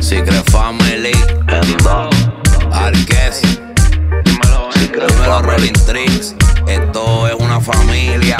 Secret 0.00 0.50
Family. 0.50 1.12
Endo 1.48 2.10
Arques 2.72 3.42
eh. 3.44 3.74
Dímelo, 4.24 5.42
Rolling 5.42 5.72
Tricks. 5.86 6.34
Esto 6.66 7.28
es 7.28 7.34
una 7.38 7.60
familia. 7.60 8.36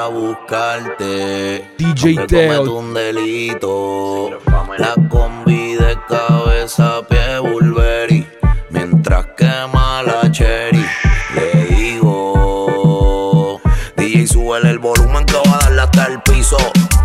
A 0.00 0.06
buscarte. 0.08 1.70
DJ 1.76 2.26
Teo. 2.26 2.78
un 2.78 2.94
delito. 2.94 4.30
La 4.78 4.94
combi 5.08 5.74
de 5.74 5.98
cabeza, 6.08 7.02
pie, 7.08 7.38
Bulberi. 7.38 8.26
Mientras 8.70 9.26
quema 9.36 10.02
la 10.02 10.30
cherry. 10.30 10.86
Le 11.34 11.64
digo, 11.66 13.60
DJ, 13.96 14.26
súbele 14.26 14.70
el 14.70 14.78
volumen 14.78 15.26
que 15.26 15.36
va 15.36 15.56
a 15.56 15.58
darle 15.64 15.82
hasta 15.82 16.06
el 16.06 16.22
piso. 16.22 16.56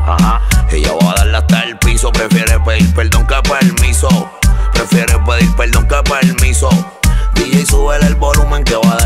Ajá, 0.06 0.42
ella 0.72 0.94
va 1.04 1.12
a 1.12 1.16
darle 1.16 1.38
hasta 1.38 1.64
el 1.64 1.78
piso. 1.80 2.12
Prefiere 2.12 2.60
pedir 2.62 2.94
perdón 2.94 3.28
que 3.28 3.36
permiso. 3.50 4.08
Prefiere 4.74 5.18
pedir 5.28 5.54
perdón 5.56 5.88
que 5.88 6.02
permiso. 6.10 6.70
DJ, 7.34 7.66
súbele 7.66 8.08
el 8.08 8.16
volumen 8.16 8.64
que 8.64 8.76
va 8.76 8.94
a 8.94 9.05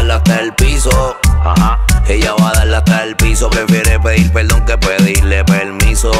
perdón 4.25 4.65
que 4.65 4.77
pedirle 4.77 5.43
permiso 5.45 6.11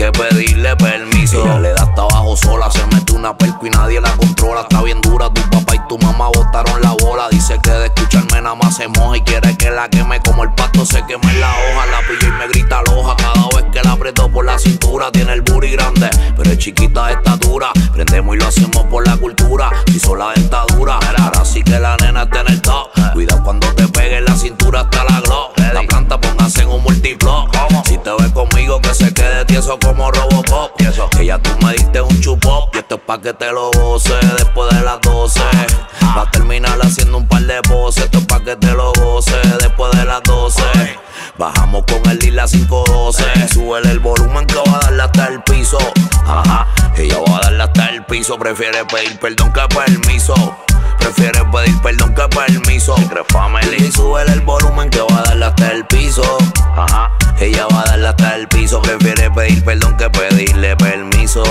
que 0.00 0.10
pedirle 0.12 0.74
permiso. 0.76 1.44
Ella 1.44 1.58
le 1.58 1.74
da 1.74 1.82
hasta 1.82 2.00
abajo 2.00 2.34
sola, 2.34 2.70
se 2.70 2.84
mete 2.86 3.12
una 3.12 3.36
perco 3.36 3.66
y 3.66 3.70
nadie 3.70 4.00
la 4.00 4.10
controla. 4.12 4.62
Está 4.62 4.82
bien 4.82 4.98
dura, 5.02 5.28
tu 5.28 5.42
papá 5.50 5.74
y 5.74 5.88
tu 5.88 5.98
mamá 5.98 6.28
botaron 6.28 6.80
la 6.80 6.96
bola. 7.02 7.28
Dice 7.30 7.58
que 7.62 7.70
de 7.70 7.86
escucharme 7.86 8.40
nada 8.40 8.54
más 8.54 8.76
se 8.76 8.88
moja 8.88 9.18
y 9.18 9.20
quiere 9.20 9.58
que 9.58 9.70
la 9.70 9.90
queme 9.90 10.18
como 10.20 10.44
el 10.44 10.52
pasto 10.54 10.86
se 10.86 11.04
quema 11.04 11.30
en 11.30 11.40
la 11.40 11.50
hoja. 11.50 11.86
La 11.86 12.00
pillo 12.08 12.28
y 12.28 12.38
me 12.38 12.48
grita 12.48 12.82
loja 12.86 13.14
cada 13.16 13.46
vez 13.54 13.66
que 13.70 13.82
la 13.82 13.92
aprieto 13.92 14.30
por 14.30 14.46
la 14.46 14.58
cintura. 14.58 15.12
Tiene 15.12 15.34
el 15.34 15.42
booty 15.42 15.72
grande, 15.72 16.08
pero 16.34 16.50
es 16.50 16.56
chiquita 16.56 17.08
de 17.08 17.12
estatura. 17.12 17.70
Prendemos 17.92 18.36
y 18.36 18.38
lo 18.38 18.48
hacemos 18.48 18.86
por 18.86 19.06
la 19.06 19.18
cultura. 19.18 19.70
Hizo 19.94 20.16
la 20.16 20.32
dentadura, 20.34 20.98
ahora 21.18 21.44
sí 21.44 21.62
que 21.62 21.78
la 21.78 21.98
nena 21.98 22.22
está 22.22 22.40
en 22.40 22.48
el 22.48 22.62
top. 22.62 22.88
Cuida 23.12 23.42
cuando 23.42 23.59
Si 27.84 27.98
te 27.98 28.10
ves 28.18 28.32
conmigo, 28.32 28.80
que 28.80 28.94
se 28.94 29.12
quede 29.12 29.44
tieso 29.44 29.78
como 29.78 30.10
Robocop. 30.10 30.76
Que 31.16 31.26
ya 31.26 31.38
tú 31.38 31.50
me 31.64 31.72
diste 31.72 32.00
un 32.00 32.20
chupop. 32.20 32.74
Y 32.74 32.78
esto 32.78 32.96
es 32.96 33.00
pa' 33.02 33.20
que 33.20 33.32
te 33.32 33.52
lo 33.52 33.70
goces 33.72 34.20
después 34.36 34.74
de 34.74 34.80
las 34.82 35.00
12. 35.00 35.40
Va 36.16 36.22
a 36.22 36.30
terminar 36.30 36.78
haciendo 36.82 37.18
un 37.18 37.28
par 37.28 37.42
de 37.42 37.60
poses. 37.62 38.04
Esto 38.04 38.18
es 38.18 38.26
pa' 38.26 38.40
que 38.40 38.56
te 38.56 38.72
lo 38.72 38.92
goces 38.92 39.58
después 39.58 39.92
de 39.92 40.04
las 40.04 40.22
12. 40.24 40.62
Bajamos 41.38 41.84
con 41.86 42.10
el 42.10 42.18
Lila 42.18 42.46
512. 42.46 43.48
Súbele 43.48 43.90
el 43.90 44.00
volumen 44.00 44.46
que 44.46 44.56
va 44.56 44.76
a 44.76 44.80
darle 44.80 45.02
hasta 45.02 45.26
el 45.26 45.42
piso. 45.42 45.78
Ajá, 46.26 46.66
ella 46.96 47.18
va 47.28 47.38
a 47.38 47.40
darle 47.40 47.62
hasta 47.62 47.86
el 47.90 48.04
piso. 48.04 48.38
Prefiere 48.38 48.84
pedir 48.84 49.18
perdón 49.18 49.52
que 49.52 49.62
permiso. 49.74 50.34
Prefiere 50.98 51.44
pedir 51.52 51.80
perdón 51.82 52.14
que 52.14 52.28
permiso. 52.28 52.94
Y 53.78 53.90
súbele 53.92 54.32
el 54.32 54.40
volumen 54.40 54.90
que 54.90 55.00
va 55.00 55.20
a 55.20 55.22
darle 55.22 55.46
hasta 55.46 55.72
el 55.72 55.84
piso. 55.86 56.38
Ella 57.40 57.66
va 57.72 57.82
a 57.82 57.84
darle 57.84 58.08
hasta 58.08 58.36
el 58.36 58.48
piso. 58.48 58.82
Prefiere 58.82 59.30
pedir 59.30 59.64
perdón 59.64 59.96
que 59.96 60.10
pedirle 60.10 60.76
permiso. 60.76 61.42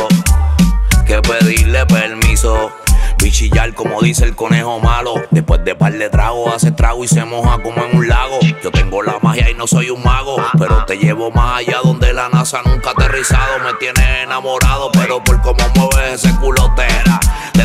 Que 1.05 1.21
pedirle 1.21 1.85
permiso. 1.85 2.71
Bichillar 3.17 3.73
como 3.73 4.01
dice 4.01 4.25
el 4.25 4.35
conejo 4.35 4.79
malo. 4.79 5.13
Después 5.31 5.63
de 5.65 5.75
par 5.75 5.93
de 5.93 6.09
tragos 6.09 6.53
hace 6.53 6.71
trago 6.71 7.03
y 7.03 7.07
se 7.07 7.25
moja 7.25 7.61
como 7.61 7.83
en 7.83 7.97
un 7.97 8.07
lago. 8.07 8.39
Yo 8.63 8.71
tengo 8.71 9.01
la 9.01 9.17
magia 9.21 9.49
y 9.49 9.55
no 9.55 9.67
soy 9.67 9.89
un 9.89 10.03
mago. 10.03 10.37
Pero 10.57 10.85
te 10.85 10.97
llevo 10.97 11.31
más 11.31 11.59
allá 11.59 11.79
donde 11.83 12.13
la 12.13 12.29
NASA 12.29 12.61
nunca 12.65 12.89
ha 12.89 12.91
aterrizado. 12.91 13.59
Me 13.65 13.73
tienes 13.79 14.23
enamorado, 14.23 14.91
pero 14.93 15.23
por 15.23 15.41
cómo 15.41 15.59
mueves 15.75 16.23
ese 16.23 16.35
culote. 16.37 16.87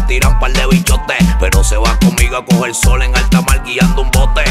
Tiran 0.07 0.38
par 0.38 0.53
de 0.53 0.67
bichotes, 0.67 1.25
pero 1.40 1.64
se 1.64 1.77
va 1.77 1.99
conmigo 1.99 2.37
a 2.37 2.45
coger 2.45 2.75
sol 2.75 3.03
en 3.03 3.17
alta 3.17 3.40
mar 3.40 3.62
guiando 3.64 4.03
un 4.03 4.11
bote. 4.11 4.43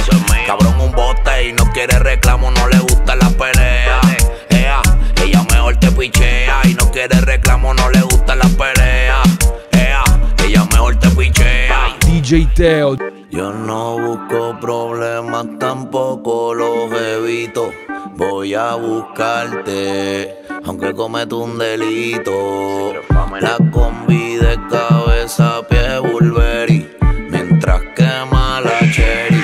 Cabrón, 0.47 0.79
un 0.79 0.91
bote 0.91 1.49
y 1.49 1.53
no 1.53 1.71
quiere 1.71 1.99
reclamo, 1.99 2.49
no 2.51 2.67
le 2.67 2.79
gustan 2.79 3.19
las 3.19 3.33
peleas. 3.33 4.01
Ea, 4.49 4.81
ella 5.23 5.43
mejor 5.51 5.77
te 5.77 5.91
pichea 5.91 6.61
y 6.63 6.73
no 6.73 6.89
quiere 6.91 7.21
reclamo, 7.21 7.73
no 7.73 7.89
le 7.91 8.01
gustan 8.01 8.39
las 8.39 8.49
peleas. 8.51 9.27
Ea, 9.71 10.03
ella 10.43 10.65
mejor 10.71 10.95
te 10.97 11.09
pichea. 11.09 11.97
DJ 12.01 12.47
Teo. 12.55 13.12
Yo 13.33 13.51
no 13.51 13.97
busco 13.97 14.59
problemas, 14.61 15.47
tampoco 15.57 16.53
los 16.53 16.91
evito. 16.93 17.71
Voy 18.15 18.53
a 18.53 18.75
buscarte, 18.75 20.35
aunque 20.63 20.93
cometo 20.93 21.39
un 21.39 21.57
delito. 21.57 22.93
La 23.41 23.57
combi 23.71 24.35
de 24.35 24.55
cabeza, 24.69 25.67
pie, 25.67 25.97
Bulberi. 25.97 26.87
Mientras 27.31 27.81
quema 27.95 28.61
la 28.61 28.79
cherry, 28.91 29.42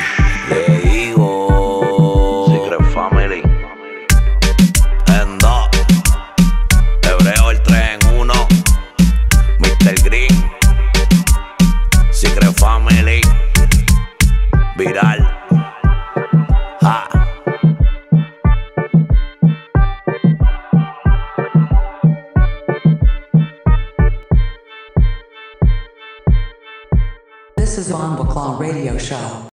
Tchau. 29.10 29.49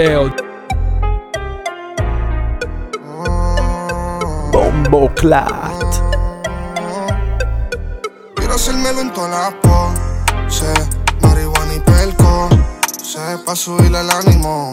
Teo. 0.00 0.30
Bombo 4.50 5.10
Clat. 5.14 5.90
Quiero 8.34 8.54
hacérmelo 8.54 9.02
en 9.02 9.12
todas 9.12 9.30
las 9.30 9.54
poses, 9.60 10.88
marihuana 11.20 11.74
y 11.74 11.80
pelco. 11.80 12.48
Sé 13.02 13.20
pa' 13.44 13.54
subirle 13.54 14.00
el 14.00 14.10
ánimo, 14.10 14.72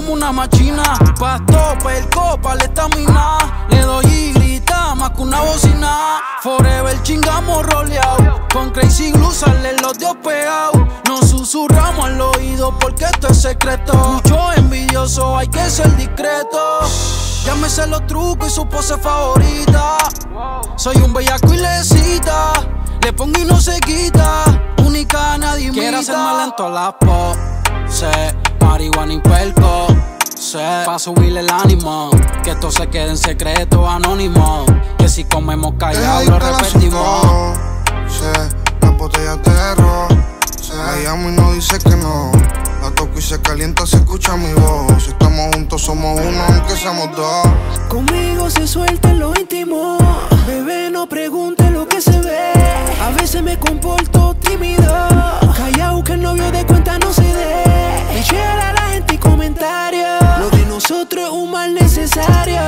como 0.00 0.14
una 0.14 0.32
machina. 0.32 0.82
Pasto, 1.18 1.76
perco, 1.84 2.38
pa' 2.40 2.54
la 2.54 2.64
estamina. 2.64 3.38
Le 3.68 3.80
doy 3.80 4.06
y 4.06 4.32
grita 4.32 4.94
más 4.94 5.10
que 5.10 5.22
una 5.22 5.40
bocina. 5.40 6.20
Forever 6.42 7.02
chingamos 7.02 7.66
roleado. 7.66 8.40
Con 8.52 8.70
Crazy 8.70 9.12
Glue 9.12 9.32
salen 9.32 9.76
los 9.82 9.98
dios 9.98 10.16
pegados. 10.22 10.80
Nos 11.06 11.28
susurramos 11.28 12.06
al 12.06 12.20
oído 12.20 12.76
porque 12.78 13.04
esto 13.04 13.28
es 13.28 13.42
secreto. 13.42 13.94
Mucho 13.94 14.52
envidioso, 14.56 15.36
hay 15.36 15.48
que 15.48 15.68
ser 15.68 15.94
discreto. 15.96 16.80
Ya 17.44 17.54
me 17.56 17.68
sé 17.68 17.86
los 17.86 18.06
trucos 18.06 18.48
y 18.48 18.54
su 18.54 18.66
pose 18.66 18.96
favorita. 18.96 19.98
Soy 20.76 20.96
un 20.96 21.12
bellaco 21.12 21.52
y 21.52 21.58
le 21.58 21.84
cita. 21.84 22.52
Le 23.02 23.12
pongo 23.12 23.38
y 23.38 23.44
no 23.44 23.60
se 23.60 23.78
quita. 23.80 24.44
Única, 24.84 25.36
nadie. 25.36 25.70
Quiero 25.70 25.98
hacer 25.98 26.16
más 26.16 26.46
lento 26.46 26.70
la 26.70 26.98
pose. 26.98 28.39
Marihuana 28.70 29.14
y 29.14 29.18
perco. 29.18 29.88
Sé, 30.38 30.84
pa' 30.86 30.96
subirle 30.96 31.40
el 31.40 31.50
ánimo. 31.50 32.08
Que 32.44 32.52
esto 32.52 32.70
se 32.70 32.86
quede 32.86 33.10
en 33.10 33.18
secreto 33.18 33.88
anónimo. 33.88 34.64
Que 34.96 35.08
si 35.08 35.24
comemos 35.24 35.74
callado 35.76 36.30
lo 36.30 36.38
repetimos. 36.38 37.58
Sé, 38.08 38.30
las 38.80 38.96
botellas 38.96 39.42
de 39.42 39.74
ron. 39.74 40.24
La 40.76 40.96
llamo 41.02 41.30
y 41.30 41.32
no 41.32 41.52
dice 41.52 41.80
que 41.80 41.96
no. 41.96 42.30
La 42.80 42.92
toco 42.92 43.18
y 43.18 43.22
se 43.22 43.40
calienta, 43.40 43.84
se 43.86 43.96
escucha 43.96 44.36
mi 44.36 44.52
voz. 44.52 45.02
Si 45.02 45.10
estamos 45.10 45.52
juntos, 45.52 45.82
somos 45.82 46.20
uno, 46.20 46.42
aunque 46.48 46.76
seamos 46.76 47.10
dos. 47.16 47.48
Conmigo 47.88 48.48
se 48.50 48.68
suelta 48.68 49.10
en 49.10 49.18
lo 49.18 49.32
íntimo. 49.36 49.98
Bebé, 50.46 50.90
no 50.92 51.08
pregunte 51.08 51.68
lo 51.72 51.88
que 51.88 52.00
se 52.00 52.16
ve. 52.20 52.52
A 53.02 53.10
veces 53.20 53.42
me 53.42 53.58
comporto 53.58 54.34
tímido. 54.34 55.08
Callao 55.56 56.04
que 56.04 56.12
el 56.12 56.22
novio 56.22 56.52
de 56.52 56.64
cuenta 56.64 57.00
no 57.00 57.12
se 57.12 57.24
dé. 57.24 57.69
Echar 58.20 58.60
a 58.60 58.72
la 58.74 58.82
gente 58.92 59.14
y 59.14 59.16
comentarios. 59.18 60.20
Lo 60.40 60.50
de 60.50 60.66
nosotros 60.66 61.24
es 61.24 61.30
un 61.30 61.50
mal 61.50 61.72
necesario. 61.72 62.60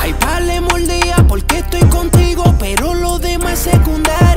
Ay, 0.00 0.14
pale 0.14 0.60
mordía 0.60 1.16
porque 1.26 1.58
estoy 1.58 1.82
contigo. 1.88 2.54
Pero 2.60 2.94
lo 2.94 3.18
demás 3.18 3.54
es 3.66 3.72
secundario. 3.72 4.31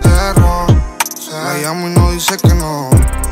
De 0.00 0.32
ron. 0.34 0.82
La 1.32 1.54
llamo 1.58 1.88
y 1.88 1.90
no 1.90 2.10
dice 2.12 2.36
que 2.36 2.54
no. 2.54 2.90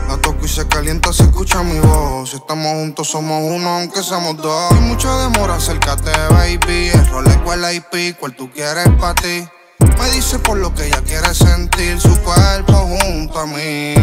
La 0.09 0.17
toco 0.17 0.45
y 0.45 0.49
se 0.49 0.67
calienta, 0.67 1.13
se 1.13 1.23
escucha 1.23 1.63
mi 1.63 1.79
voz. 1.79 2.31
Si 2.31 2.37
estamos 2.37 2.73
juntos, 2.73 3.09
somos 3.09 3.43
uno, 3.45 3.69
aunque 3.77 4.03
seamos 4.03 4.37
dos. 4.39 4.73
Hay 4.73 4.81
mucha 4.81 5.17
demora, 5.19 5.57
acércate, 5.57 6.11
baby. 6.31 6.89
El 6.89 7.07
rol 7.09 7.27
es 7.27 7.37
el 7.37 7.75
IP, 7.77 8.19
cual 8.19 8.35
tú 8.35 8.51
quieres 8.51 8.89
pa' 9.01 9.15
ti. 9.15 9.47
Me 9.79 10.11
dice 10.13 10.39
por 10.39 10.57
lo 10.57 10.75
que 10.75 10.87
ella 10.87 11.03
quiere 11.03 11.35
sentir 11.35 12.01
su 12.01 12.17
cuerpo 12.23 12.73
junto 12.73 13.39
a 13.39 13.47
mí. 13.47 13.95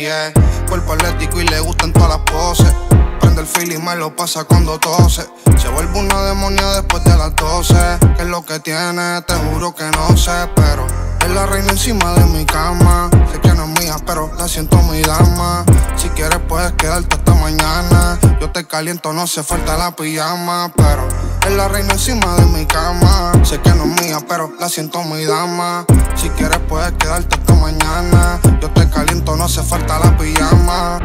yeah. 0.00 0.32
Cuerpo 0.68 0.94
atlético 0.94 1.40
y 1.40 1.46
le 1.46 1.60
gustan 1.60 1.92
todas 1.92 2.08
las 2.08 2.18
poses. 2.20 2.74
Prende 3.20 3.42
el 3.42 3.46
feeling, 3.46 3.80
me 3.80 3.94
lo 3.94 4.14
pasa 4.14 4.44
cuando 4.44 4.78
tose. 4.78 5.26
Se 5.58 5.68
vuelve 5.68 5.98
una 5.98 6.22
demonia 6.24 6.66
después 6.74 7.04
de 7.04 7.16
las 7.16 7.34
12. 7.36 7.74
¿Qué 8.16 8.22
es 8.22 8.28
lo 8.28 8.44
que 8.44 8.58
tiene? 8.60 9.22
Te 9.22 9.34
juro 9.34 9.74
que 9.74 9.84
no 9.84 10.16
sé, 10.16 10.48
pero 10.56 10.86
es 11.24 11.30
la 11.30 11.46
reina 11.46 11.70
encima 11.70 12.12
de 12.14 12.24
mi 12.26 12.44
cama. 12.44 13.08
Sé 13.32 13.40
que 13.40 13.48
no 13.54 13.64
es 13.64 13.80
mía, 13.80 13.96
pero 14.06 14.30
la 14.38 14.46
siento 14.46 14.76
mi 14.82 15.00
dama. 15.02 15.64
Si 15.96 16.08
quieres, 16.10 16.40
puedes 16.48 16.72
quedarte 16.72 17.16
hasta 17.16 17.34
mañana. 17.34 18.18
Yo 18.40 18.50
te 18.50 18.66
caliento, 18.66 19.12
no 19.12 19.22
hace 19.22 19.42
falta 19.42 19.76
la 19.76 19.96
pijama, 19.96 20.70
pero 20.76 21.08
es 21.46 21.52
la 21.56 21.68
reina 21.68 21.94
encima 21.94 22.34
de 22.36 22.46
mi 22.46 22.66
cama. 22.66 23.32
Sé 23.42 23.60
que 23.60 23.70
no 23.70 23.84
es 23.84 24.02
mía, 24.02 24.18
pero 24.28 24.52
la 24.60 24.68
siento 24.68 25.02
mi 25.04 25.24
dama. 25.24 25.86
Si 26.14 26.28
quieres, 26.30 26.60
puedes 26.68 26.92
quedarte 26.92 27.36
hasta 27.36 27.54
mañana. 27.54 28.38
Yo 28.60 28.70
te 28.70 28.88
caliento, 28.90 29.36
no 29.36 29.44
hace 29.44 29.62
falta 29.62 29.98
la 29.98 30.16
pijama. 30.16 30.98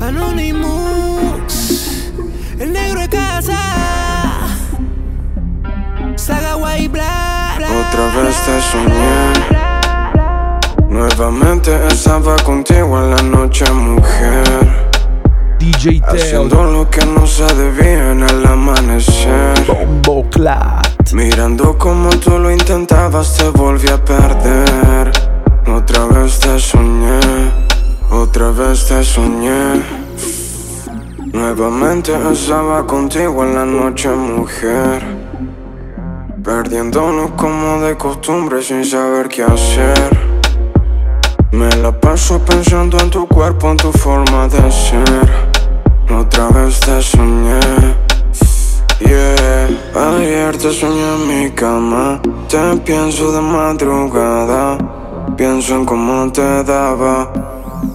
Anonymous, 0.00 1.54
el 2.58 2.72
negro 2.72 3.00
de 3.00 3.08
casa. 3.08 4.15
Saga 6.16 6.56
White 6.56 6.88
Black. 6.88 7.60
Otra 7.60 8.06
vez 8.16 8.36
te 8.44 8.60
soñé. 8.62 9.32
Nuevamente 10.88 11.86
estaba 11.88 12.36
contigo 12.36 12.98
en 12.98 13.10
la 13.10 13.22
noche, 13.22 13.70
mujer. 13.70 14.86
DJ 15.58 16.00
Teo. 16.00 16.14
Haciendo 16.14 16.64
lo 16.64 16.90
que 16.90 17.04
no 17.04 17.26
se 17.26 17.44
debía 17.54 18.12
en 18.12 18.22
el 18.22 18.46
amanecer. 18.46 19.54
Bombo 19.66 20.28
Clat. 20.30 21.12
Mirando 21.12 21.76
como 21.76 22.08
tú 22.08 22.38
lo 22.38 22.50
intentabas, 22.50 23.36
te 23.36 23.50
volví 23.50 23.88
a 23.88 24.02
perder. 24.02 25.12
Otra 25.66 26.06
vez 26.06 26.40
te 26.40 26.58
soñé. 26.58 27.20
Otra 28.10 28.50
vez 28.52 28.86
te 28.86 29.04
soñé. 29.04 29.82
Nuevamente 31.32 32.12
estaba 32.32 32.86
contigo 32.86 33.44
en 33.44 33.54
la 33.54 33.66
noche, 33.66 34.08
mujer. 34.08 35.15
Perdiéndonos 36.46 37.32
como 37.32 37.80
de 37.80 37.96
costumbre 37.96 38.62
sin 38.62 38.84
saber 38.84 39.26
qué 39.26 39.42
hacer. 39.42 40.16
Me 41.50 41.68
la 41.82 41.90
paso 41.90 42.38
pensando 42.38 43.00
en 43.00 43.10
tu 43.10 43.26
cuerpo, 43.26 43.68
en 43.72 43.76
tu 43.76 43.90
forma 43.90 44.46
de 44.46 44.70
ser. 44.70 45.28
Otra 46.08 46.46
vez 46.50 46.78
te 46.78 47.02
soñé. 47.02 47.58
Yeah, 49.00 49.66
ayer 50.14 50.56
te 50.56 50.72
soñé 50.72 51.14
en 51.16 51.26
mi 51.26 51.50
cama. 51.50 52.20
Te 52.48 52.76
pienso 52.84 53.32
de 53.32 53.40
madrugada. 53.40 54.78
Pienso 55.36 55.74
en 55.74 55.84
cómo 55.84 56.30
te 56.30 56.62
daba. 56.62 57.28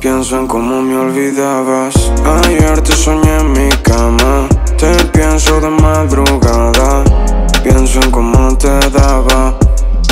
Pienso 0.01 0.37
en 0.37 0.47
cómo 0.47 0.81
me 0.81 0.97
olvidabas. 0.97 2.11
Ayer 2.43 2.81
te 2.81 2.91
soñé 2.91 3.33
en 3.37 3.53
mi 3.53 3.69
cama. 3.81 4.49
Te 4.77 4.93
pienso 5.13 5.61
de 5.61 5.69
madrugada. 5.69 7.20
Pienso 7.63 7.99
en 8.01 8.09
cómo 8.09 8.57
te 8.57 8.79
daba. 8.89 9.55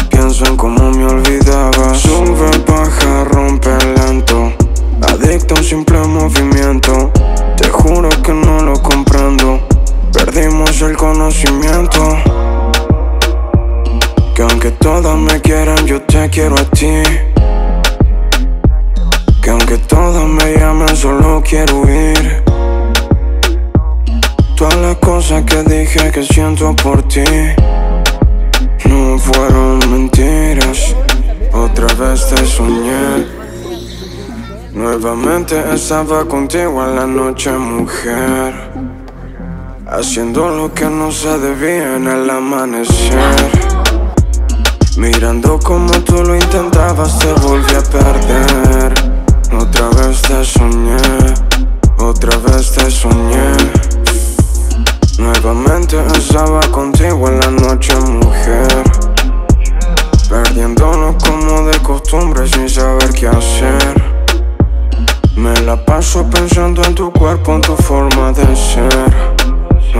Pienso 0.10 0.46
en 0.46 0.56
cómo 0.56 0.92
me 0.92 1.06
olvidabas. 1.06 2.00
Sube, 2.00 2.52
baja, 2.68 3.24
rompe 3.24 3.72
lento. 3.96 4.54
Adicto 5.02 5.56
a 5.56 5.58
un 5.58 5.64
simple 5.64 5.98
movimiento. 6.00 7.12
Te 7.58 7.70
juro 7.70 8.10
que 8.24 8.34
no 8.34 8.62
lo 8.62 8.74
comprendo. 8.82 9.60
Perdimos 10.14 10.80
el 10.82 10.96
conocimiento. 10.96 12.18
Que 14.36 14.44
aunque 14.44 14.72
todas 14.72 15.18
me 15.18 15.42
quieran, 15.42 15.86
yo 15.88 16.02
te 16.04 16.30
quiero 16.30 16.56
a 16.56 16.66
ti. 16.66 17.02
Que 19.42 19.50
aunque 19.50 19.78
todas 19.80 20.26
me 20.26 20.56
llamen, 20.56 20.96
solo 20.96 21.42
quiero 21.44 21.82
huir. 21.82 22.44
Todas 24.60 24.76
las 24.76 24.98
cosas 24.98 25.44
que 25.44 25.64
dije 25.64 26.12
que 26.12 26.22
siento 26.22 26.76
por 26.76 27.02
ti 27.08 27.24
no 28.90 29.18
fueron 29.18 29.80
mentiras. 29.90 30.94
Otra 31.54 31.88
vez 31.96 32.28
te 32.28 32.46
soñé. 32.46 33.26
Nuevamente 34.74 35.64
estaba 35.74 36.26
contigo 36.26 36.84
en 36.84 36.96
la 36.98 37.08
noche, 37.08 37.54
mujer. 37.54 38.54
Haciendo 39.88 40.50
lo 40.50 40.74
que 40.74 40.90
no 40.90 41.10
se 41.10 41.40
debía 41.40 41.96
en 41.96 42.08
el 42.10 42.30
amanecer. 42.30 43.50
Mirando 44.98 45.58
como 45.60 45.92
tú 46.04 46.22
lo 46.22 46.36
intentabas, 46.36 47.18
te 47.18 47.32
volví 47.48 47.76
a 47.76 47.84
perder. 47.84 48.94
Otra 49.58 49.88
vez 50.02 50.22
te 50.22 50.44
soñé, 50.44 50.98
otra 51.98 52.36
vez 52.40 52.74
te 52.74 52.92
soñé. 52.92 53.89
Nuevamente 55.20 55.98
estaba 56.18 56.62
contigo 56.72 57.28
en 57.28 57.42
la 57.42 57.52
noche, 57.52 57.94
mujer. 58.00 58.84
Perdiéndonos 60.30 61.22
como 61.22 61.68
de 61.68 61.78
costumbre 61.80 62.48
sin 62.48 62.70
saber 62.70 63.12
qué 63.12 63.28
hacer. 63.28 64.02
Me 65.36 65.54
la 65.62 65.76
paso 65.84 66.26
pensando 66.30 66.82
en 66.86 66.96
tu 66.96 67.12
cuerpo, 67.12 67.54
en 67.54 67.62
tu 67.62 67.76
forma 67.76 68.32
de 68.32 68.56
ser. 68.56 69.14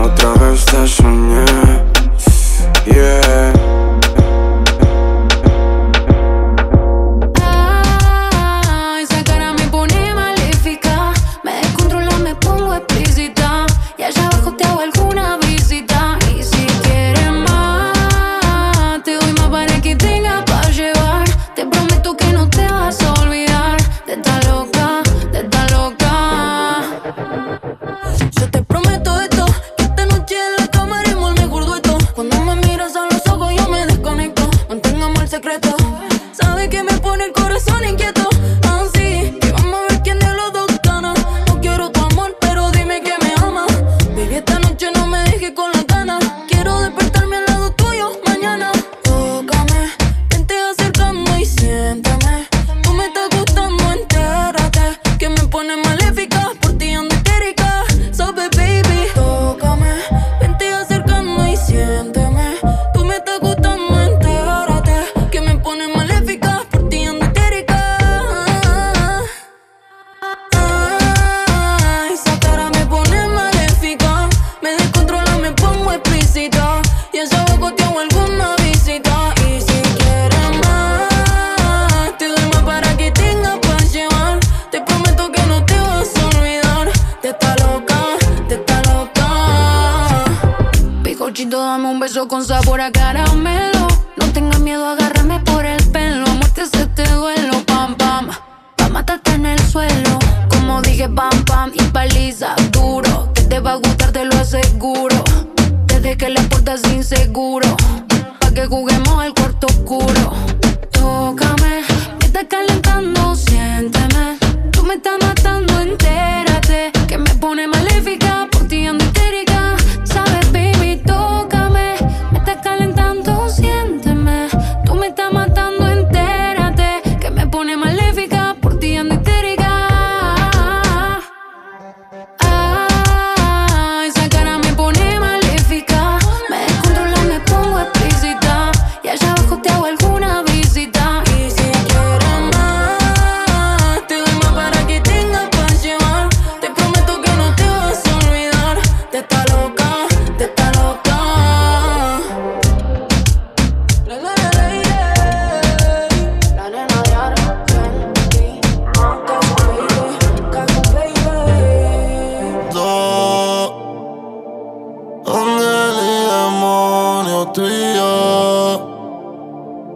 Otra 0.02 0.32
vez 0.42 0.64
te 0.64 0.88
soñé, 0.88 1.44
yeah. 2.86 3.69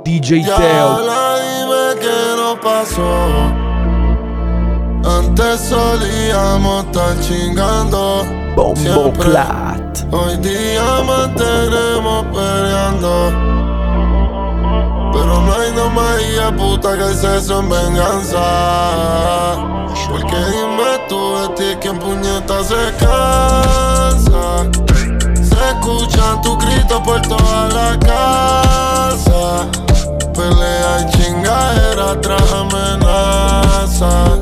DJ 0.04 0.36
Y 0.36 0.44
Teo. 0.44 0.98
dime 1.00 2.00
qué 2.00 2.36
nos 2.36 2.58
pasó. 2.58 3.10
Antes 5.18 5.60
solíamos 5.60 6.84
estar 6.84 7.20
chingando. 7.20 8.26
Bombo. 8.54 9.12
Clat. 9.14 9.98
Hoy 10.12 10.36
día 10.36 10.82
mantenemos 11.06 12.26
peleando. 12.26 13.32
Pero 15.12 15.40
no 15.40 15.52
hay 15.54 15.72
no 15.74 15.88
más 15.90 16.20
hija 16.22 16.54
puta 16.54 16.96
que 16.96 17.04
el 17.04 17.14
sexo 17.14 17.60
en 17.60 17.68
venganza. 17.70 18.44
Porque 20.10 20.36
dime 20.36 20.98
tú 21.08 21.36
de 21.38 21.48
ti 21.56 21.78
que 21.80 21.90
puñeta 21.94 22.62
se 22.62 22.92
cansa. 23.00 24.68
Se 25.34 25.70
escuchan 25.70 26.42
tus 26.42 26.58
gritos 26.58 27.00
por 27.00 27.22
toda 27.22 27.68
la 27.68 27.98
casa. 28.00 29.66
Pelea 30.34 31.00
y 31.00 31.10
chingadera 31.12 32.20
tras 32.20 32.52
amenaza. 32.52 34.36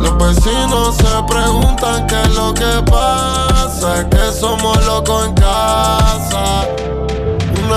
Los 0.00 0.16
vecinos 0.16 0.96
se 0.96 1.22
preguntan 1.28 2.06
qué 2.06 2.20
es 2.22 2.34
lo 2.34 2.54
que 2.54 2.82
pasa. 2.90 4.00
Es 4.00 4.04
que 4.06 4.32
somos 4.40 4.84
locos 4.86 5.26
en 5.26 5.34
casa. 5.34 6.66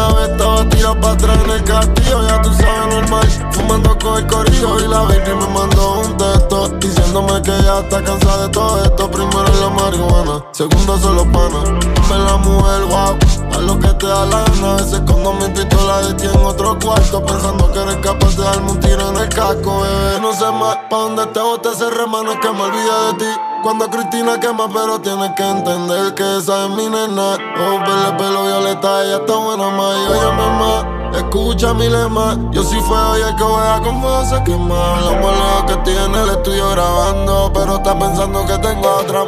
Vez 0.10 0.30
estaba 0.30 0.70
tirado 0.70 1.00
para 1.00 1.14
atrás 1.14 1.38
en 1.46 1.52
el 1.52 1.64
castillo, 1.64 2.28
ya 2.28 2.42
tú 2.42 2.54
sabes 2.54 2.96
normal. 2.96 3.28
Fumando 3.52 3.98
con 4.00 4.18
el 4.18 4.28
corillo 4.28 4.80
y 4.80 4.88
la 4.88 5.02
baby 5.02 5.36
me 5.36 5.48
mandó 5.48 6.02
un 6.02 6.18
texto 6.18 6.68
diciéndome 6.80 7.42
que 7.42 7.52
ya 7.64 7.80
está 7.80 8.04
cansada 8.04 8.44
de 8.44 8.50
todo 8.50 8.84
esto. 8.84 9.12
Primero 9.12 9.46
es 9.46 9.60
la 9.60 9.70
marihuana, 9.70 10.44
segundo 10.52 10.98
son 10.98 11.16
los 11.16 11.28
panas. 11.28 11.64
Dame 12.10 12.24
la 12.26 12.38
mujer, 12.38 12.82
wow, 12.86 13.18
a 13.54 13.58
lo 13.62 13.80
que 13.80 13.88
te 13.94 14.08
da 14.08 14.26
la 14.26 14.44
gana. 14.44 14.74
A 14.74 14.76
veces 14.76 15.02
cuando 15.06 15.34
mi 15.34 15.48
pistola 15.50 16.02
de 16.02 16.14
ti 16.16 16.26
en 16.26 16.46
otro 16.46 16.78
cuarto, 16.80 17.26
pensando 17.26 17.72
que 17.72 17.80
eres 17.80 17.98
capaz 17.98 18.36
de 18.36 18.44
darme 18.44 18.72
un 18.72 18.80
tiro 18.80 19.10
en 19.10 19.18
el 19.18 19.30
casco, 19.30 19.82
bebé. 19.82 20.20
No 20.22 20.34
sé 20.34 20.52
más 20.52 20.78
pa' 20.90 20.98
dónde 20.98 21.26
te 21.28 21.40
bote 21.40 21.70
ese 21.70 21.90
remano 21.90 22.40
que 22.40 22.50
me 22.50 22.62
olvide 22.62 23.06
de 23.08 23.14
ti. 23.20 23.53
Cuando 23.64 23.90
Cristina 23.90 24.38
quema, 24.42 24.68
pero 24.68 25.00
tienes 25.00 25.32
que 25.38 25.50
entender 25.50 26.14
que 26.16 26.38
esa 26.38 26.66
es 26.66 26.70
mi 26.72 26.90
nena. 26.90 27.38
Oh, 27.58 27.80
pele, 27.86 28.12
pelo 28.18 28.44
violeta, 28.44 29.06
ella 29.06 29.16
está 29.16 29.38
buena 29.38 29.70
más. 29.70 29.96
Y 29.96 30.12
óyeme 30.12 30.50
más, 30.60 30.86
escucha 31.16 31.74
mi 31.74 31.88
lema. 31.88 32.38
Yo 32.52 32.62
sí 32.62 32.78
fue 32.82 32.98
y 33.20 33.22
el 33.22 33.34
que 33.38 33.44
vea 33.46 33.80
cómo 33.82 34.26
se 34.26 34.44
quema. 34.44 35.00
La 35.00 35.12
muela 35.18 35.66
que 35.66 35.78
tiene 35.78 36.24
el 36.24 36.30
estudio 36.32 36.72
grabando, 36.72 37.52
pero 37.54 37.76
está 37.78 37.98
pensando 37.98 38.46
que 38.46 38.58
tengo 38.58 38.86
a 38.86 38.96
otra. 38.98 39.22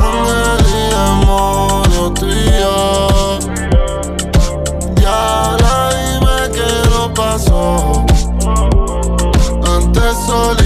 Ángel 0.00 0.66
y 0.68 0.86
demonio, 0.94 2.12
tú 2.14 2.26
y 2.28 2.44
yo. 2.60 3.38
Ya 5.00 5.56
la 5.60 5.90
dime 5.94 6.36
qué 6.52 6.70
nos 6.90 7.08
pasó. 7.10 8.04
Antes 9.66 10.02
estar 10.12 10.61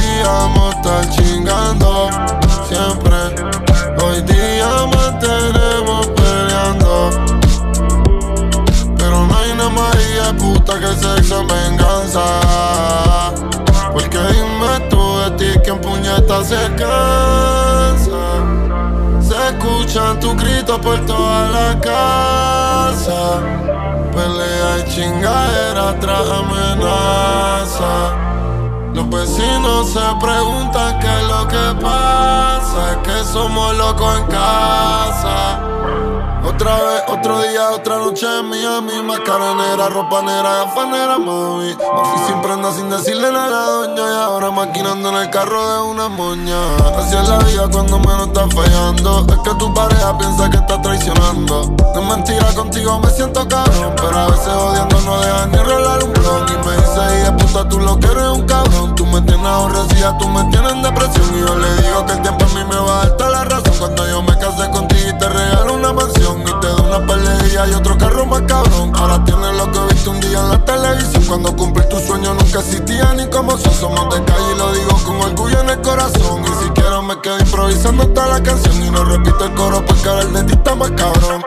siempre. 2.68 3.16
Hoy 4.04 4.22
día 4.22 4.68
mantenemos 4.94 6.06
peleando. 6.08 7.10
Pero 8.96 9.26
no 9.26 9.38
hay 9.38 9.54
nada 9.54 9.70
más 9.70 9.96
puta 10.38 10.78
que 10.78 10.88
sexo 10.94 11.40
en 11.40 11.46
venganza. 11.46 12.24
Porque 13.92 14.18
dime 14.18 14.80
tú 14.90 15.18
de 15.18 15.30
ti 15.38 15.60
quién 15.64 15.80
puñeta 15.80 16.44
se 16.44 16.62
cansa. 16.76 18.22
Se 19.20 19.48
escuchan 19.48 20.20
tus 20.20 20.36
gritos 20.36 20.78
por 20.80 20.98
toda 21.06 21.48
la 21.50 21.80
casa. 21.80 23.40
Pelea 24.12 24.78
y 24.78 24.90
chingadera 24.90 25.98
tras 26.00 26.28
amenaza. 26.30 28.25
Los 28.97 29.11
vecinos 29.11 29.90
se 29.90 30.01
preguntan 30.22 30.99
qué 31.01 31.07
es 31.07 31.28
lo 31.28 31.47
que 31.49 31.82
pasa. 31.82 32.92
Es 32.92 32.97
que 33.07 33.24
somos 33.30 33.76
locos 33.76 34.20
en 34.20 34.26
casa. 34.28 35.61
Otra 36.42 36.76
vez, 36.82 37.03
otro 37.09 37.40
día, 37.42 37.70
otra 37.70 37.98
noche 37.98 38.26
en 38.40 38.48
Miami. 38.48 39.02
Máscara 39.02 39.54
negra, 39.54 39.88
ropa 39.88 40.22
negra, 40.22 40.64
gafas 40.64 40.88
negras, 40.88 41.18
mami. 41.18 41.68
Me 41.68 41.74
fui 41.74 42.18
sin 42.26 42.36
sin 42.76 42.90
decirle 42.90 43.30
nada 43.30 43.64
a 43.64 43.70
doña 43.70 44.02
Y 44.02 44.16
ahora 44.16 44.50
maquinando 44.50 45.09
en 45.11 45.16
el 45.16 45.30
carro 45.30 45.72
de 45.72 45.90
una 45.90 46.09
moña. 46.09 46.76
Así 46.98 47.16
es 47.16 47.28
la 47.28 47.38
vida 47.38 47.68
cuando 47.70 47.98
menos 47.98 48.28
está 48.28 48.48
fallando. 48.48 49.26
Es 49.28 49.38
que 49.38 49.54
tu 49.59 49.72
pareja 49.74 50.18
piensa 50.18 50.50
que 50.50 50.57
está 50.57 50.80
traicionando. 50.80 51.74
No 51.94 52.00
es 52.00 52.09
mentira, 52.09 52.46
contigo 52.54 52.98
me 53.00 53.11
siento 53.11 53.46
cabrón. 53.48 53.94
Pero 53.96 54.18
a 54.18 54.26
veces 54.26 54.48
odiando 54.48 55.00
no 55.00 55.20
dejan 55.20 55.50
ni 55.52 55.59
rolar 55.59 56.04
un 56.04 56.12
blon. 56.12 56.46
Y 56.48 56.66
me 56.66 56.76
dice, 56.76 57.00
y 57.20 57.24
de 57.24 57.32
puta, 57.32 57.68
tú 57.68 57.78
lo 57.78 57.98
que 57.98 58.07
eres 58.07 58.28
un 58.28 58.42
cabrón. 58.46 58.94
Tú 58.94 59.07
me 59.07 59.20
tienes 59.22 59.46
aborrecida, 59.46 60.16
tú 60.18 60.28
me 60.28 60.44
tienes 60.44 60.72
en 60.72 60.82
depresión. 60.82 61.26
Y 61.34 61.40
yo 61.46 61.54
le 61.57 61.82
digo 61.82 62.07
que 62.07 62.12
el 62.12 62.22
tiempo 62.22 62.44
a 62.44 62.48
mí 62.48 62.64
me 62.68 62.76
va 62.76 63.02
a 63.02 63.07
dar 63.07 63.30
la 63.30 63.44
razón. 63.44 63.72
Cuando 63.78 64.09
yo 64.09 64.22
me 64.22 64.36
casé 64.38 64.70
contigo 64.70 65.11
y 65.11 65.18
te 65.18 65.28
regalo 65.28 65.74
una 65.74 65.92
mansión 65.92 66.40
Y 66.40 66.61
te 66.61 66.66
doy 66.66 66.80
una 66.86 66.95
pelería 67.05 67.66
y 67.66 67.74
otro 67.74 67.99
carro 67.99 68.26
más 68.26 68.42
cabrón. 68.42 68.92
Ahora 68.94 69.24
tienes 69.24 69.55
lo 69.57 69.70
que 69.70 69.80
viste 69.92 70.09
un 70.09 70.20
día 70.20 70.38
en 70.38 70.49
la 70.51 70.64
televisión. 70.64 71.24
Cuando 71.26 71.57
cumplí 71.57 71.88
tu 71.88 71.99
sueño 71.99 72.34
nunca 72.34 72.61
existía 72.61 73.12
ni 73.14 73.26
como 73.28 73.57
son. 73.59 73.72
Somos 73.74 74.14
de 74.14 74.24
calle 74.24 74.53
y 74.55 74.59
lo 74.59 74.72
digo 74.72 74.97
con 75.05 75.20
orgullo 75.20 75.61
en 75.61 75.70
el 75.70 75.80
corazón. 75.80 76.42
Y 76.44 76.64
si 76.64 76.70
quiero 76.70 77.03
me 77.03 77.20
quedo 77.20 77.38
improvisando 77.38 78.07
toda 78.09 78.28
la 78.28 78.42
canción. 78.42 78.82
Y 78.82 78.90
no 78.90 79.05
repito 79.05 79.44
el 79.44 79.55
coro 79.55 79.84
porque 79.84 80.09
el 80.09 80.32
de 80.32 80.44
ti 80.44 80.57
más 80.76 80.90
cabrón. 80.92 81.42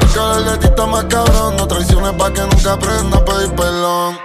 Porque 0.00 0.38
el 0.38 0.44
de 0.60 0.68
ti 0.68 0.82
más 0.90 1.04
cabrón. 1.04 1.56
No 1.56 1.68
traiciones 1.68 2.12
pa' 2.12 2.32
que 2.32 2.40
nunca 2.40 2.72
aprenda 2.72 3.18
a 3.18 3.24
pedir 3.24 3.54
perdón 3.54 4.18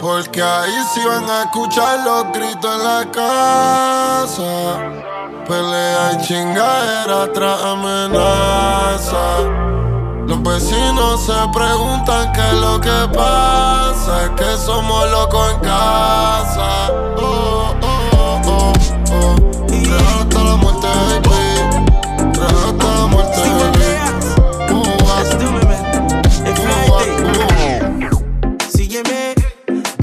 Porque 0.00 0.42
ahí 0.42 0.74
sí 0.92 1.00
van 1.06 1.28
a 1.30 1.42
escuchar 1.44 2.00
los 2.04 2.32
gritos 2.32 2.74
en 2.74 2.84
la 2.84 3.10
casa 3.12 5.02
Pelea 5.46 6.12
y 6.12 6.22
chingadera 6.22 7.32
tras 7.32 7.62
amenaza. 7.62 9.40
Los 10.26 10.42
vecinos 10.42 11.26
se 11.26 11.32
preguntan 11.52 12.32
qué 12.32 12.40
es 12.40 12.54
lo 12.54 12.80
que 12.80 13.08
pasa. 13.12 14.24
Es 14.24 14.30
que 14.30 14.56
somos 14.56 15.10
locos 15.10 15.52
en 15.52 15.60
casa. 15.60 16.90
Oh, 17.18 17.74
oh, 17.82 18.01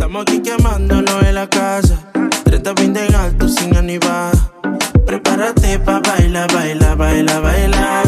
estamos 0.10 0.24
aquí 0.24 0.41
quemándonos 0.41 1.24
en 1.24 1.36
la 1.36 1.47
casa. 1.47 1.99
30 2.43 2.74
20 2.74 3.05
en 3.05 3.16
alto 3.16 3.47
sin 3.47 3.78
animar. 3.78 4.32
Prepárate 5.05 5.78
pa' 5.80 5.99
bailar, 5.99 6.51
bailar, 6.51 6.97
bailar, 6.97 7.41
bailar. 7.43 8.05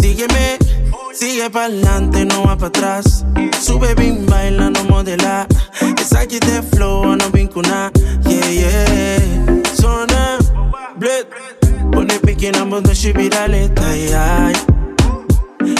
Sígueme, 0.00 0.58
sigue 1.12 1.50
pa'lante, 1.50 2.24
no 2.26 2.44
va 2.44 2.56
para 2.56 2.68
atrás. 2.68 3.24
Sube 3.60 3.92
bien, 3.96 4.24
baila, 4.26 4.70
no 4.70 4.84
modela. 4.84 5.48
Esa 6.00 6.20
aquí 6.20 6.38
de 6.38 6.62
flow, 6.62 7.16
no 7.16 7.28
vincuna. 7.30 7.90
Yeah, 8.24 8.50
yeah. 8.50 9.62
Zona, 9.74 10.38
bled. 10.94 11.26
Pone 11.90 12.20
pequeña 12.20 12.64
donde 12.64 12.94
se 12.94 13.12
viraleta, 13.12 13.82
ay, 13.88 14.12
ay. 14.16 14.54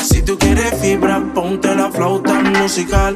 Si 0.02 0.22
tú 0.22 0.36
quieres 0.36 0.74
fibra, 0.80 1.22
ponte 1.32 1.72
la 1.72 1.88
flauta 1.88 2.40
musical. 2.40 3.14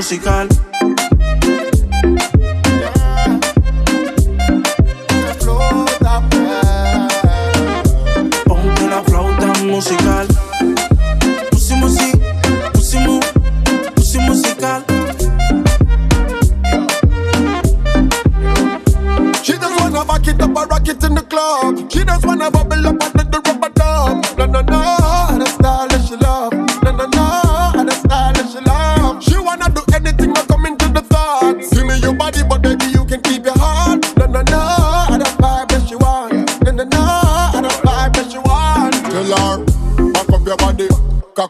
Musical. 0.00 0.49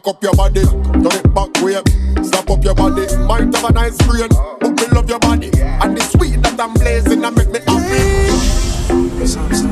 Cock 0.01 0.15
up 0.15 0.23
your 0.23 0.33
body, 0.33 0.61
turn 0.61 1.05
it 1.05 1.33
back 1.33 1.49
way, 1.61 1.81
snap 2.23 2.49
up 2.49 2.63
your 2.63 2.75
body. 2.75 3.05
Might 3.17 3.53
have 3.53 3.65
a 3.65 3.73
nice 3.73 3.97
brain, 4.07 4.29
but 4.59 4.71
me 4.71 4.87
love 4.93 5.09
your 5.09 5.19
body, 5.19 5.51
and 5.53 5.97
the 5.97 6.03
sweet 6.03 6.41
that 6.41 6.59
I'm 6.59 6.73
blazing, 6.73 7.23
and 7.23 7.35
make 7.35 7.49
me 7.49 7.59
happy. 7.59 8.31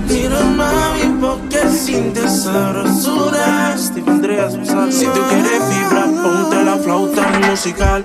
Mira 0.08 0.44
mami, 0.44 1.20
porque 1.20 1.68
sientes 1.70 2.44
sabrosura. 2.44 3.76
Steve 3.78 4.10
Andreas, 4.10 4.54
Si 4.54 5.06
tú 5.06 5.22
quieres 5.30 5.64
fibra, 5.70 6.06
ponte 6.06 6.64
la 6.64 6.78
flauta 6.78 7.28
musical. 7.48 8.04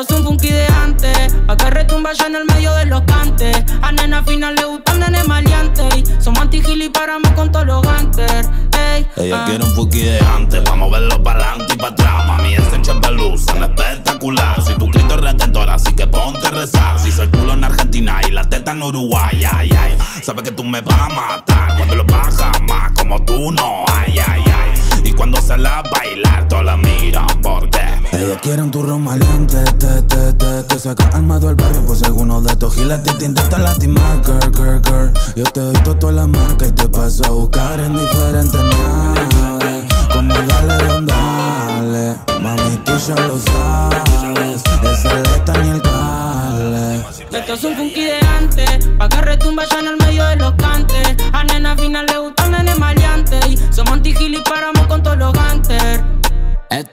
Esto 0.00 0.14
es 0.14 0.20
un 0.20 0.26
funky 0.26 0.50
de 0.50 0.66
antes, 0.66 1.36
pa' 1.46 1.56
que 1.56 1.70
retumba 1.70 2.12
ya 2.12 2.26
en 2.26 2.34
el 2.34 2.44
medio 2.46 2.74
de 2.74 2.86
los 2.86 3.02
cantes. 3.02 3.64
A 3.80 3.92
nena 3.92 4.24
final 4.24 4.56
le 4.56 4.64
gusta 4.64 4.92
el 4.92 4.98
nene 4.98 5.22
maleante. 5.22 5.82
Somos 6.20 6.40
anti 6.40 6.60
y 6.66 6.88
paramos 6.88 7.30
con 7.32 7.52
todos 7.52 7.66
los 7.66 7.82
gangsters. 7.82 8.48
Ey, 8.76 9.06
Ella 9.16 9.42
ah. 9.42 9.44
quiere 9.46 9.62
un 9.62 9.70
fuki 9.70 10.00
de 10.00 10.18
antes, 10.18 10.62
pa' 10.62 10.74
moverlo 10.74 11.22
para 11.22 11.44
adelante 11.44 11.74
y 11.74 11.76
para 11.76 11.92
atrás. 11.92 12.26
Mami, 12.26 12.54
ese 12.54 12.82
chapeluz 12.82 13.46
espectacular. 13.46 14.60
Si 14.62 14.74
tu 14.74 14.88
grito 14.88 15.14
es 15.14 15.20
retentor, 15.20 15.70
así 15.70 15.94
que 15.94 16.08
ponte 16.08 16.44
a 16.44 16.50
rezar. 16.50 16.98
Si 16.98 17.12
soy 17.12 17.28
culo 17.28 17.52
en 17.52 17.62
Argentina 17.62 18.20
y 18.26 18.32
la 18.32 18.42
teta 18.42 18.72
en 18.72 18.82
Uruguay, 18.82 19.44
ay, 19.52 19.70
ay. 19.78 19.96
Sabes 20.24 20.42
que 20.42 20.50
tú 20.50 20.64
me 20.64 20.80
vas 20.80 20.98
a 20.98 21.08
matar 21.08 21.53
estos 32.92 33.04
giles 33.04 33.18
te 33.18 33.24
intenta 33.24 33.58
lastimar, 33.58 34.20
girl, 34.24 34.52
girl, 34.52 34.80
girl. 34.82 35.12
Yo 35.36 35.44
te 35.44 35.60
doy 35.60 35.74
todo 35.98 36.12
la 36.12 36.26
marca 36.26 36.66
y 36.66 36.72
te 36.72 36.88
paso 36.88 37.24
a 37.24 37.30
buscar 37.30 37.80
en 37.80 37.92
diferentes 37.94 38.60
naves 38.60 39.84
Como 40.12 40.34
dale, 40.34 40.84
don 40.86 41.06
dale 41.06 42.16
Mami, 42.40 42.76
tú 42.84 42.92
ya 43.06 43.14
lo 43.14 43.38
sabes. 43.38 44.62
Esa 44.82 45.14
letra 45.14 45.62
ni 45.62 45.70
el 45.70 45.82
cale 45.82 47.04
Estos 47.32 47.60
son 47.60 47.74
funky 47.74 48.04
de 48.04 48.18
antes, 48.38 48.88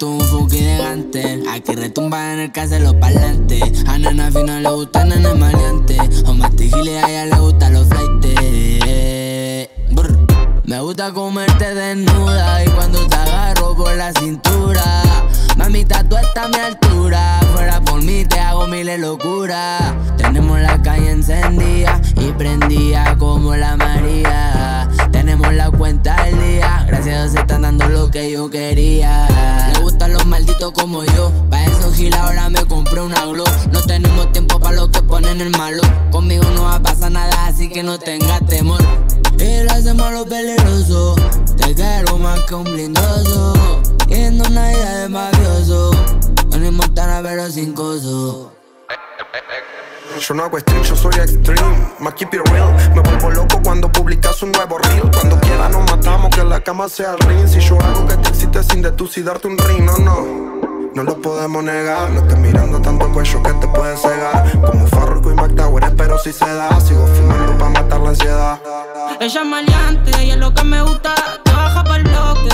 Es 0.02 0.08
un 0.08 0.20
funky 0.20 0.58
gigante, 0.58 1.43
aquí 1.47 1.76
retumba 1.76 2.34
en 2.34 2.39
el 2.39 2.52
caso 2.52 2.74
de 2.74 2.80
los 2.80 2.95
parlantes. 2.95 3.86
A 3.88 3.99
nena 3.99 4.32
fina 4.32 4.60
le 4.60 4.72
gusta 4.72 5.06
nene 5.06 5.32
maleante. 5.36 5.95
O 6.26 6.34
mastigile 6.34 6.97
a 6.97 7.08
ella 7.08 7.26
le 7.28 7.39
gustan 7.39 7.74
los 7.74 7.86
flightes. 7.86 9.70
Me 10.66 10.80
gusta 10.80 11.14
comerte 11.14 11.76
desnuda 11.76 12.66
y 12.66 12.70
cuando 12.70 13.06
te 13.06 13.16
agarro 13.16 13.76
por 13.76 13.95
la 13.95 14.12
cintura. 14.14 15.04
Mamita, 15.56 16.04
tú 16.10 16.18
estás 16.18 16.45
a 16.45 16.47
mi 16.47 16.56
altura. 16.56 17.39
Fuera 17.54 17.80
por 17.82 18.02
mí 18.02 18.26
te 18.26 18.39
hago 18.39 18.66
miles 18.66 18.99
locuras. 18.99 19.84
Tenemos 20.18 20.60
la 20.62 20.82
calle 20.82 21.12
encendida 21.12 22.02
y 22.16 22.32
prendida 22.32 23.16
como 23.20 23.56
la 23.56 23.78
María. 23.78 24.89
Tenemos 25.32 25.54
la 25.54 25.72
cuenta 25.72 26.14
al 26.14 26.38
día. 26.42 26.84
Gracias 26.90 27.18
a 27.18 27.30
se 27.30 27.40
están 27.40 27.62
dando 27.62 27.88
lo 27.88 28.12
que 28.12 28.32
yo 28.32 28.50
quería. 28.50 29.30
Le 29.74 29.80
gustan 29.80 30.12
los 30.12 30.26
malditos 30.26 30.74
como 30.74 31.06
yo. 31.06 31.32
Pa' 31.50 31.64
eso 31.64 31.90
Gil 31.94 32.14
ahora 32.16 32.50
me 32.50 32.66
compré 32.66 33.00
una 33.00 33.26
glow. 33.26 33.46
No 33.72 33.82
tenemos 33.82 34.30
tiempo 34.34 34.60
para 34.60 34.76
lo 34.76 34.92
que 34.92 35.02
ponen 35.04 35.40
el 35.40 35.52
malo. 35.52 35.82
Conmigo 36.12 36.44
no 36.54 36.64
va 36.64 36.76
a 36.76 36.82
pasar 36.82 37.14
nada, 37.14 37.48
así 37.48 37.70
que 37.70 37.82
no 37.82 37.98
tengas 37.98 38.46
temor. 38.46 38.82
Y 39.40 39.64
lo 39.64 39.72
hacemos 39.72 40.12
lo 40.12 40.26
peligroso. 40.26 41.16
Te 41.56 41.76
quiero 41.76 42.18
más 42.18 42.42
que 42.42 42.56
un 42.56 42.66
blindoso. 42.66 43.54
Yendo 44.10 44.44
una 44.50 44.74
idea 44.74 44.96
de 44.98 45.08
mafioso. 45.08 45.92
El 46.52 46.74
Montana 46.74 47.22
pero 47.24 47.50
sin 47.50 47.72
coso. 47.72 48.52
Yo 50.20 50.34
no 50.36 50.43
hago 50.43 50.59
stream, 50.59 50.84
yo 50.84 50.95
soy 50.95 51.14
extreme. 51.16 51.88
Más 51.99 52.14
keep 52.14 52.34
it 52.34 52.47
real. 52.49 52.74
Me 52.93 53.01
vuelvo 53.01 53.32
loco 53.32 53.62
cuando 53.64 53.91
publicas 53.91 54.41
un 54.43 54.51
nuevo 54.51 54.78
reel. 54.78 55.09
Cuando 55.12 55.39
quiera 55.39 55.70
nos 55.70 55.89
matamos, 55.89 56.36
que 56.36 56.43
la 56.43 56.59
cama 56.62 56.89
sea 56.89 57.14
el 57.14 57.20
ring. 57.20 57.47
Si 57.47 57.59
yo 57.59 57.80
hago 57.80 58.07
que 58.07 58.16
te 58.16 58.30
excites 58.30 58.68
sin 58.68 58.82
de 58.82 58.91
tú 58.91 59.07
si 59.07 59.22
darte 59.22 59.47
un 59.47 59.57
ring, 59.57 59.84
no, 59.84 59.97
no. 59.97 60.51
No 60.93 61.03
lo 61.03 61.22
podemos 61.22 61.64
negar. 61.64 62.09
No 62.12 62.22
estés 62.22 62.38
mirando 62.38 62.82
tanto 62.82 63.05
el 63.05 63.12
cuello 63.14 63.43
que 63.43 63.53
te 63.53 63.68
puede 63.68 63.97
cegar. 63.97 64.51
Como 64.62 64.88
Farruko 64.88 65.32
y 65.32 65.36
McTower, 65.36 65.84
espero 65.84 66.18
si 66.20 66.34
se 66.34 66.53
da. 66.53 66.80
Sigo 66.82 67.07
fumando 67.07 67.57
para 67.57 67.70
matar 67.70 67.99
la 68.01 68.09
ansiedad. 68.09 68.59
Ella 69.20 69.41
es 69.41 69.47
maleante 69.47 70.24
y 70.24 70.32
es 70.32 70.38
lo 70.38 70.53
que 70.53 70.64
me 70.64 70.82
gusta. 70.82 71.16
Baja 71.74 71.84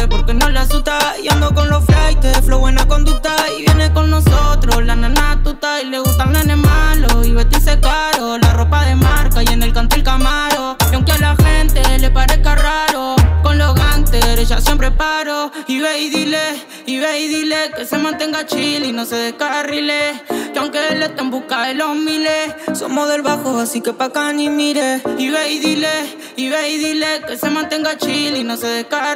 porque 0.09 0.33
no 0.33 0.49
le 0.49 0.59
asusta. 0.59 1.15
Y 1.21 1.27
ando 1.29 1.53
con 1.53 1.69
los 1.69 1.83
flights, 1.85 2.41
flow 2.45 2.59
buena 2.59 2.87
conducta. 2.87 3.35
Y 3.57 3.63
viene 3.63 3.91
con 3.93 4.09
nosotros, 4.09 4.83
la 4.85 4.95
nana 4.95 5.39
tuta. 5.43 5.81
Y 5.81 5.85
le 5.85 5.99
gustan 5.99 6.33
nenes 6.33 6.57
malos 6.57 7.25
y 7.25 7.31
vestirse 7.31 7.79
caro. 7.79 8.37
La 8.37 8.53
ropa 8.53 8.85
de 8.85 8.95
marca 8.95 9.43
y 9.43 9.47
en 9.47 9.63
el 9.63 9.73
canto 9.73 9.95
el 9.95 10.03
camaro. 10.03 10.77
Y 10.91 10.95
aunque 10.95 11.11
a 11.13 11.17
la 11.17 11.35
gente 11.35 11.81
le 11.99 12.11
parezca 12.11 12.55
raro, 12.55 13.15
con 13.43 13.57
los 13.57 13.73
gantes 13.73 14.23
ella 14.37 14.61
siempre 14.61 14.91
paro. 14.91 15.51
Y 15.67 15.79
ve 15.79 15.99
y 15.99 16.09
dile, 16.09 16.63
y 16.85 16.99
ve 16.99 17.19
y 17.19 17.27
dile 17.27 17.71
que 17.75 17.85
se 17.85 17.97
mantenga 17.97 18.45
chill 18.45 18.85
y 18.85 18.91
no 18.91 19.05
se 19.05 19.15
descarrile. 19.15 20.21
Que 20.53 20.59
aunque 20.59 20.87
él 20.89 21.01
esté 21.03 21.21
en 21.21 21.31
busca 21.31 21.63
de 21.63 21.73
los 21.73 21.95
miles, 21.95 22.53
somos 22.73 23.09
del 23.09 23.21
bajo, 23.21 23.59
así 23.59 23.81
que 23.81 23.93
pa' 23.93 24.05
acá 24.05 24.31
ni 24.31 24.49
mire. 24.49 25.01
Y 25.17 25.29
ve 25.29 25.51
y 25.51 25.59
dile, 25.59 25.89
y 26.35 26.49
ve 26.49 26.69
y 26.69 26.77
dile 26.77 27.21
que 27.27 27.37
se 27.37 27.49
mantenga 27.49 27.97
chill 27.97 28.35
y 28.35 28.43
no 28.43 28.57
se 28.57 28.67
descarrile. 28.67 29.06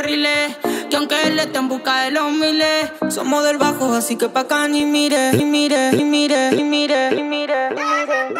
Que 0.89 0.95
aunque 0.95 1.21
él 1.27 1.37
esté 1.37 1.59
en 1.59 1.67
busca 1.67 2.03
de 2.03 2.11
los 2.11 2.31
miles, 2.31 2.89
somos 3.09 3.43
del 3.43 3.57
bajo, 3.57 3.93
así 3.93 4.15
que 4.15 4.29
pa' 4.29 4.41
acá 4.41 4.65
ni 4.69 4.85
mire. 4.85 5.31
Y 5.33 5.43
mire, 5.43 5.91
y 5.91 6.05
mire, 6.05 6.49
y 6.53 6.63
mire, 6.63 7.11
y 7.13 7.23
mire, 7.23 7.67
y 7.69 7.75
mire. 7.75 8.35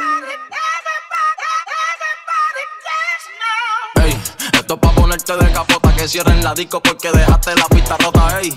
Ey, 3.96 4.18
esto 4.54 4.74
es 4.76 4.80
pa' 4.80 4.92
ponerte 4.94 5.36
de 5.36 5.52
capota 5.52 5.81
que 6.02 6.08
cierren 6.08 6.44
la 6.44 6.56
disco 6.56 6.82
porque 6.82 7.12
dejaste 7.12 7.54
la 7.56 7.68
pista 7.68 7.96
rota, 7.96 8.40
ey. 8.42 8.52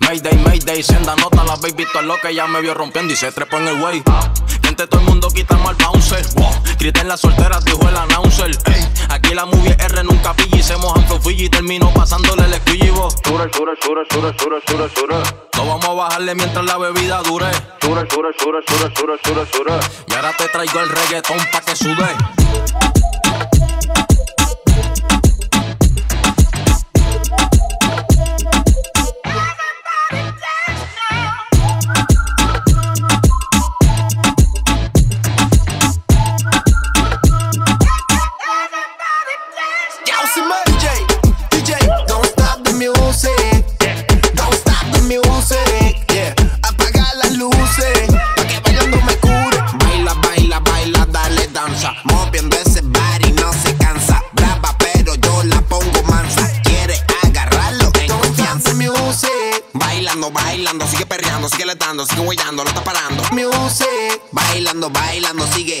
Mayday, 0.00 0.38
Mayday, 0.38 0.82
senda 0.82 1.14
nota, 1.16 1.44
la 1.44 1.56
baby 1.56 1.84
todo 1.92 2.00
lo 2.00 2.16
que 2.18 2.34
ya 2.34 2.46
me 2.46 2.62
vio 2.62 2.72
rompiendo 2.72 3.12
y 3.12 3.16
se 3.16 3.30
trepó 3.30 3.58
en 3.58 3.68
el 3.68 3.82
way. 3.82 4.02
Gente, 4.64 4.86
todo 4.86 5.02
el 5.02 5.06
mundo 5.06 5.28
quitamos 5.28 5.68
al 5.68 5.74
bouncer. 5.74 6.24
Wow. 6.36 6.50
Griten 6.78 7.06
las 7.06 7.20
solteras, 7.20 7.62
dijo 7.66 7.86
el 7.86 7.94
announcer. 7.94 8.56
Ey, 8.64 8.88
aquí 9.10 9.34
la 9.34 9.44
movie 9.44 9.76
R 9.78 10.02
nunca 10.02 10.32
pilla 10.32 10.56
y 10.56 10.62
se 10.62 10.78
mojan 10.78 11.04
y 11.26 11.48
terminó 11.50 11.92
pasándole 11.92 12.44
el 12.44 12.54
squeegee 12.54 12.86
Sure, 13.22 13.50
sure, 13.52 13.76
sure, 13.82 14.06
sure, 14.10 14.32
sure, 14.38 14.62
sure, 14.66 14.88
sure. 14.94 15.16
No 15.56 15.66
vamos 15.66 15.84
a 15.84 15.92
bajarle 15.92 16.34
mientras 16.36 16.64
la 16.64 16.78
bebida 16.78 17.20
dure. 17.22 17.50
Sure, 17.82 18.06
sure, 18.08 18.30
sure, 18.38 18.62
sure, 18.66 18.94
sure, 18.96 19.18
sure, 19.22 19.46
sure. 19.52 19.80
Y 20.06 20.14
ahora 20.14 20.32
te 20.38 20.48
traigo 20.48 20.80
el 20.80 20.88
reggaetón 20.88 21.38
pa' 21.52 21.60
que 21.60 21.76
sude. 21.76 22.16
Sigue 61.48 61.62
sigue 61.62 61.66
letando, 61.66 62.04
sigue 62.04 62.20
huellando, 62.20 62.62
no 62.64 62.70
está 62.70 62.82
parando. 62.82 63.22
music, 63.32 64.20
Bailando, 64.32 64.90
bailando, 64.90 65.46
sigue. 65.52 65.80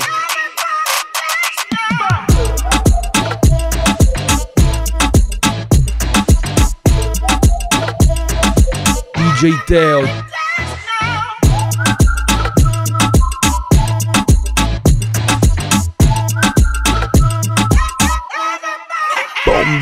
DJ 9.14 9.52
Teo. 9.66 10.37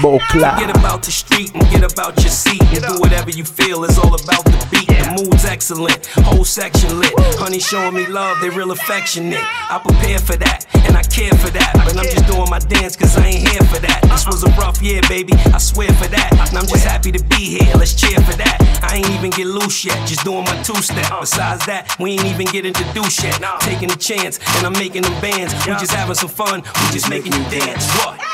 Forget 0.06 0.70
about 0.76 1.02
the 1.02 1.10
street 1.10 1.52
and 1.52 1.68
get 1.68 1.82
about 1.82 2.14
your 2.22 2.30
seat 2.30 2.62
and 2.62 2.84
do 2.86 3.00
whatever 3.00 3.30
you 3.30 3.44
feel. 3.44 3.82
It's 3.82 3.98
all 3.98 4.14
about 4.14 4.44
the 4.44 4.68
beat. 4.70 4.86
The 4.86 5.22
mood's 5.22 5.44
excellent, 5.44 6.06
whole 6.22 6.44
section 6.44 7.00
lit. 7.00 7.12
Honey 7.42 7.58
showing 7.58 7.94
me 7.94 8.06
love, 8.06 8.40
they 8.40 8.48
real 8.48 8.70
affectionate. 8.70 9.42
I 9.42 9.80
prepare 9.82 10.20
for 10.20 10.36
that 10.36 10.66
and 10.86 10.96
I 10.96 11.02
care 11.02 11.34
for 11.34 11.50
that, 11.50 11.72
but 11.74 11.96
I'm 11.96 12.04
just 12.04 12.26
doing 12.30 12.48
my 12.48 12.60
dance 12.60 12.94
cause 12.94 13.16
I 13.18 13.26
ain't 13.26 13.48
here 13.48 13.62
for 13.66 13.80
that. 13.80 14.00
This 14.04 14.26
was 14.26 14.44
a 14.44 14.50
rough 14.54 14.80
year, 14.80 15.00
baby. 15.08 15.32
I 15.52 15.58
swear 15.58 15.92
for 15.94 16.06
that, 16.06 16.30
and 16.32 16.56
I'm 16.56 16.66
just 16.66 16.84
happy 16.84 17.10
to 17.10 17.22
be 17.24 17.58
here. 17.58 17.74
Let's 17.74 17.94
cheer 17.94 18.18
for 18.20 18.36
that. 18.38 18.62
I 18.82 18.96
ain't 18.96 19.10
even 19.10 19.30
get 19.30 19.46
loose 19.46 19.84
yet, 19.84 19.98
just 20.06 20.24
doing 20.24 20.44
my 20.44 20.56
two 20.62 20.80
step. 20.82 21.10
Besides 21.18 21.66
that, 21.66 21.96
we 21.98 22.12
ain't 22.12 22.26
even 22.26 22.46
get 22.46 22.64
introduced 22.64 23.24
yet. 23.24 23.42
Taking 23.60 23.90
a 23.90 23.96
chance 23.96 24.38
and 24.56 24.66
I'm 24.66 24.74
making 24.74 25.02
them 25.02 25.20
bands. 25.20 25.52
We 25.66 25.74
just 25.82 25.92
having 25.92 26.14
some 26.14 26.30
fun, 26.30 26.62
we 26.62 26.86
just 26.94 27.10
making 27.10 27.32
you 27.32 27.42
dance. 27.50 27.90
What? 27.98 28.25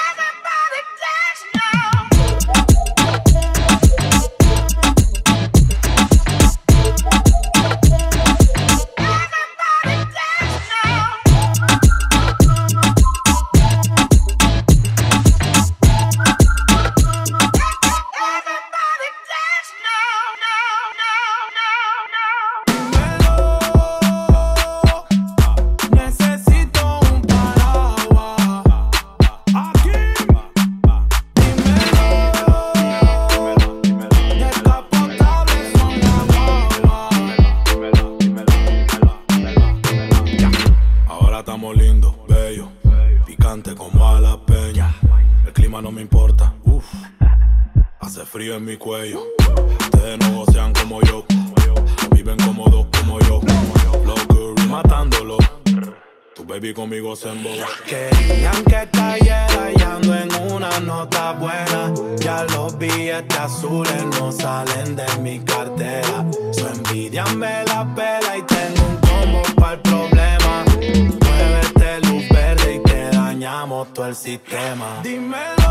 Dembow, 57.20 57.54
Dembow. 57.54 57.66
Querían 57.86 58.64
que 58.64 58.88
cayera 58.90 59.70
y 59.76 59.82
ando 59.82 60.14
en 60.14 60.52
una 60.52 60.80
nota 60.80 61.32
buena. 61.32 61.92
Ya 62.16 62.44
los 62.44 62.78
billetes 62.78 63.38
azules 63.38 64.04
no 64.18 64.32
salen 64.32 64.96
de 64.96 65.06
mi 65.20 65.38
cartera. 65.40 66.24
Su 66.52 66.66
envidia 66.66 67.24
me 67.36 67.64
la 67.64 67.84
pela 67.94 68.38
y 68.38 68.42
tengo 68.42 68.86
un 68.88 68.96
combo 68.96 69.42
para 69.56 69.74
el 69.74 69.80
problema. 69.80 70.64
Muévete, 70.64 71.96
este 71.96 72.00
luz 72.08 72.28
verde 72.30 72.74
y 72.76 72.82
te 72.82 73.10
dañamos 73.10 73.92
todo 73.92 74.06
el 74.06 74.16
sistema. 74.16 75.00
Dímelo. 75.02 75.61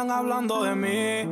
andan 0.00 0.16
hablando 0.16 0.62
de 0.62 0.74
mí. 0.74 1.30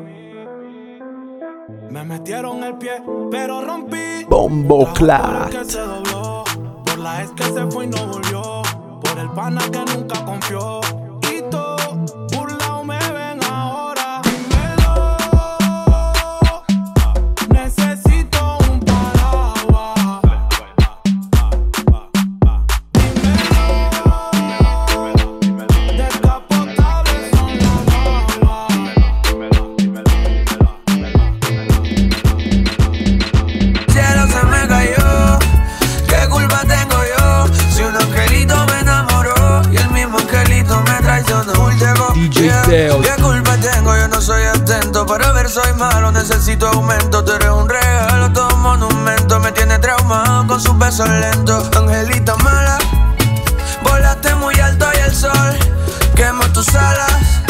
Me 1.91 2.05
metieron 2.05 2.63
el 2.65 2.75
pie, 2.75 3.03
pero 3.31 3.63
rompí. 3.63 4.25
Bombo 4.29 4.93
Clark. 4.93 5.51
que 5.51 5.65
se 5.65 5.81
dobló, 5.81 6.45
por 6.85 6.99
la 6.99 7.23
ex 7.23 7.33
que 7.33 7.45
se 7.45 7.67
fue 7.71 7.85
y 7.85 7.89
no 7.89 8.07
volvió, 8.07 8.63
por 9.01 9.19
el 9.19 9.31
pana 9.31 9.63
que 9.71 9.79
nunca 9.95 10.25
confió. 10.25 10.81
soy 45.63 45.75
malo, 45.75 46.13
necesito 46.13 46.69
aumento. 46.69 47.25
Tú 47.25 47.33
eres 47.33 47.51
un 47.51 47.69
regalo, 47.69 48.33
todo 48.33 48.57
monumento. 48.57 49.41
Me 49.41 49.53
tiene 49.53 49.79
traumado 49.79 50.47
con 50.47 50.61
sus 50.61 50.77
besos 50.79 51.09
lentos. 51.09 51.69
Angelita 51.77 52.37
mala, 52.37 52.79
volaste 53.83 54.35
muy 54.37 54.59
alto 54.61 54.87
y 54.95 54.99
el 55.01 55.15
sol 55.15 55.59
quemó 56.15 56.45
tus 56.53 56.69
alas. 56.75 57.43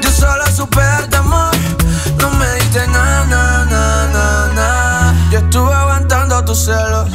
Yo 0.00 0.10
solo 0.10 0.46
supe 0.54 0.80
darte 0.80 1.16
amor, 1.16 1.54
no 2.20 2.30
me 2.32 2.50
diste 2.56 2.86
nada, 2.88 3.24
na, 3.24 3.64
na, 3.64 4.48
na, 4.54 5.14
Yo 5.30 5.38
estuve 5.38 5.72
aguantando 5.72 6.44
tus 6.44 6.64
celos 6.66 7.10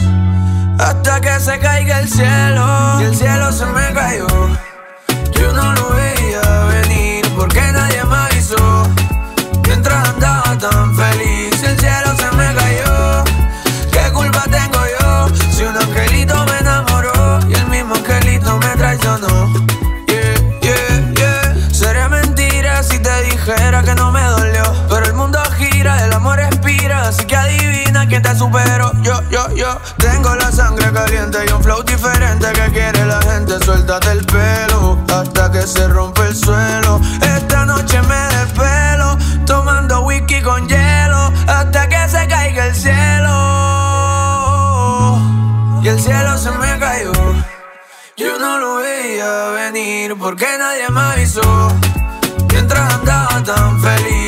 hasta 0.79 1.21
que 1.21 1.39
se 1.39 1.59
caiga 1.59 1.99
el 1.99 2.09
cielo 2.09 2.99
y 31.41 31.51
un 31.51 31.63
flow 31.63 31.81
diferente 31.83 32.45
que 32.53 32.71
quiere 32.71 33.05
la 33.05 33.19
gente. 33.21 33.57
Suéltate 33.65 34.11
el 34.11 34.25
pelo 34.25 34.99
hasta 35.11 35.51
que 35.51 35.61
se 35.63 35.87
rompe 35.87 36.21
el 36.27 36.35
suelo. 36.35 37.01
Esta 37.21 37.65
noche 37.65 38.01
me 38.03 38.21
despelo, 38.37 39.17
tomando 39.45 40.01
whisky 40.01 40.41
con 40.41 40.67
hielo 40.67 41.31
hasta 41.47 41.89
que 41.89 42.09
se 42.09 42.27
caiga 42.27 42.67
el 42.67 42.75
cielo. 42.75 43.31
Y 45.81 45.87
el 45.87 45.99
cielo 45.99 46.37
se 46.37 46.51
me 46.51 46.79
cayó. 46.79 47.11
Yo 48.15 48.37
no 48.37 48.59
lo 48.59 48.75
veía 48.75 49.49
venir 49.49 50.15
porque 50.19 50.45
nadie 50.59 50.89
me 50.89 51.01
avisó. 51.01 51.71
Mientras 52.51 52.93
andaba 52.93 53.43
tan 53.43 53.81
feliz 53.81 54.22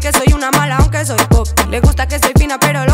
que 0.00 0.12
soy 0.12 0.32
una 0.32 0.50
mala 0.50 0.76
aunque 0.76 1.04
soy 1.04 1.18
pop. 1.28 1.48
Le 1.70 1.80
gusta 1.80 2.06
que 2.06 2.18
soy 2.18 2.32
fina, 2.36 2.58
pero 2.58 2.84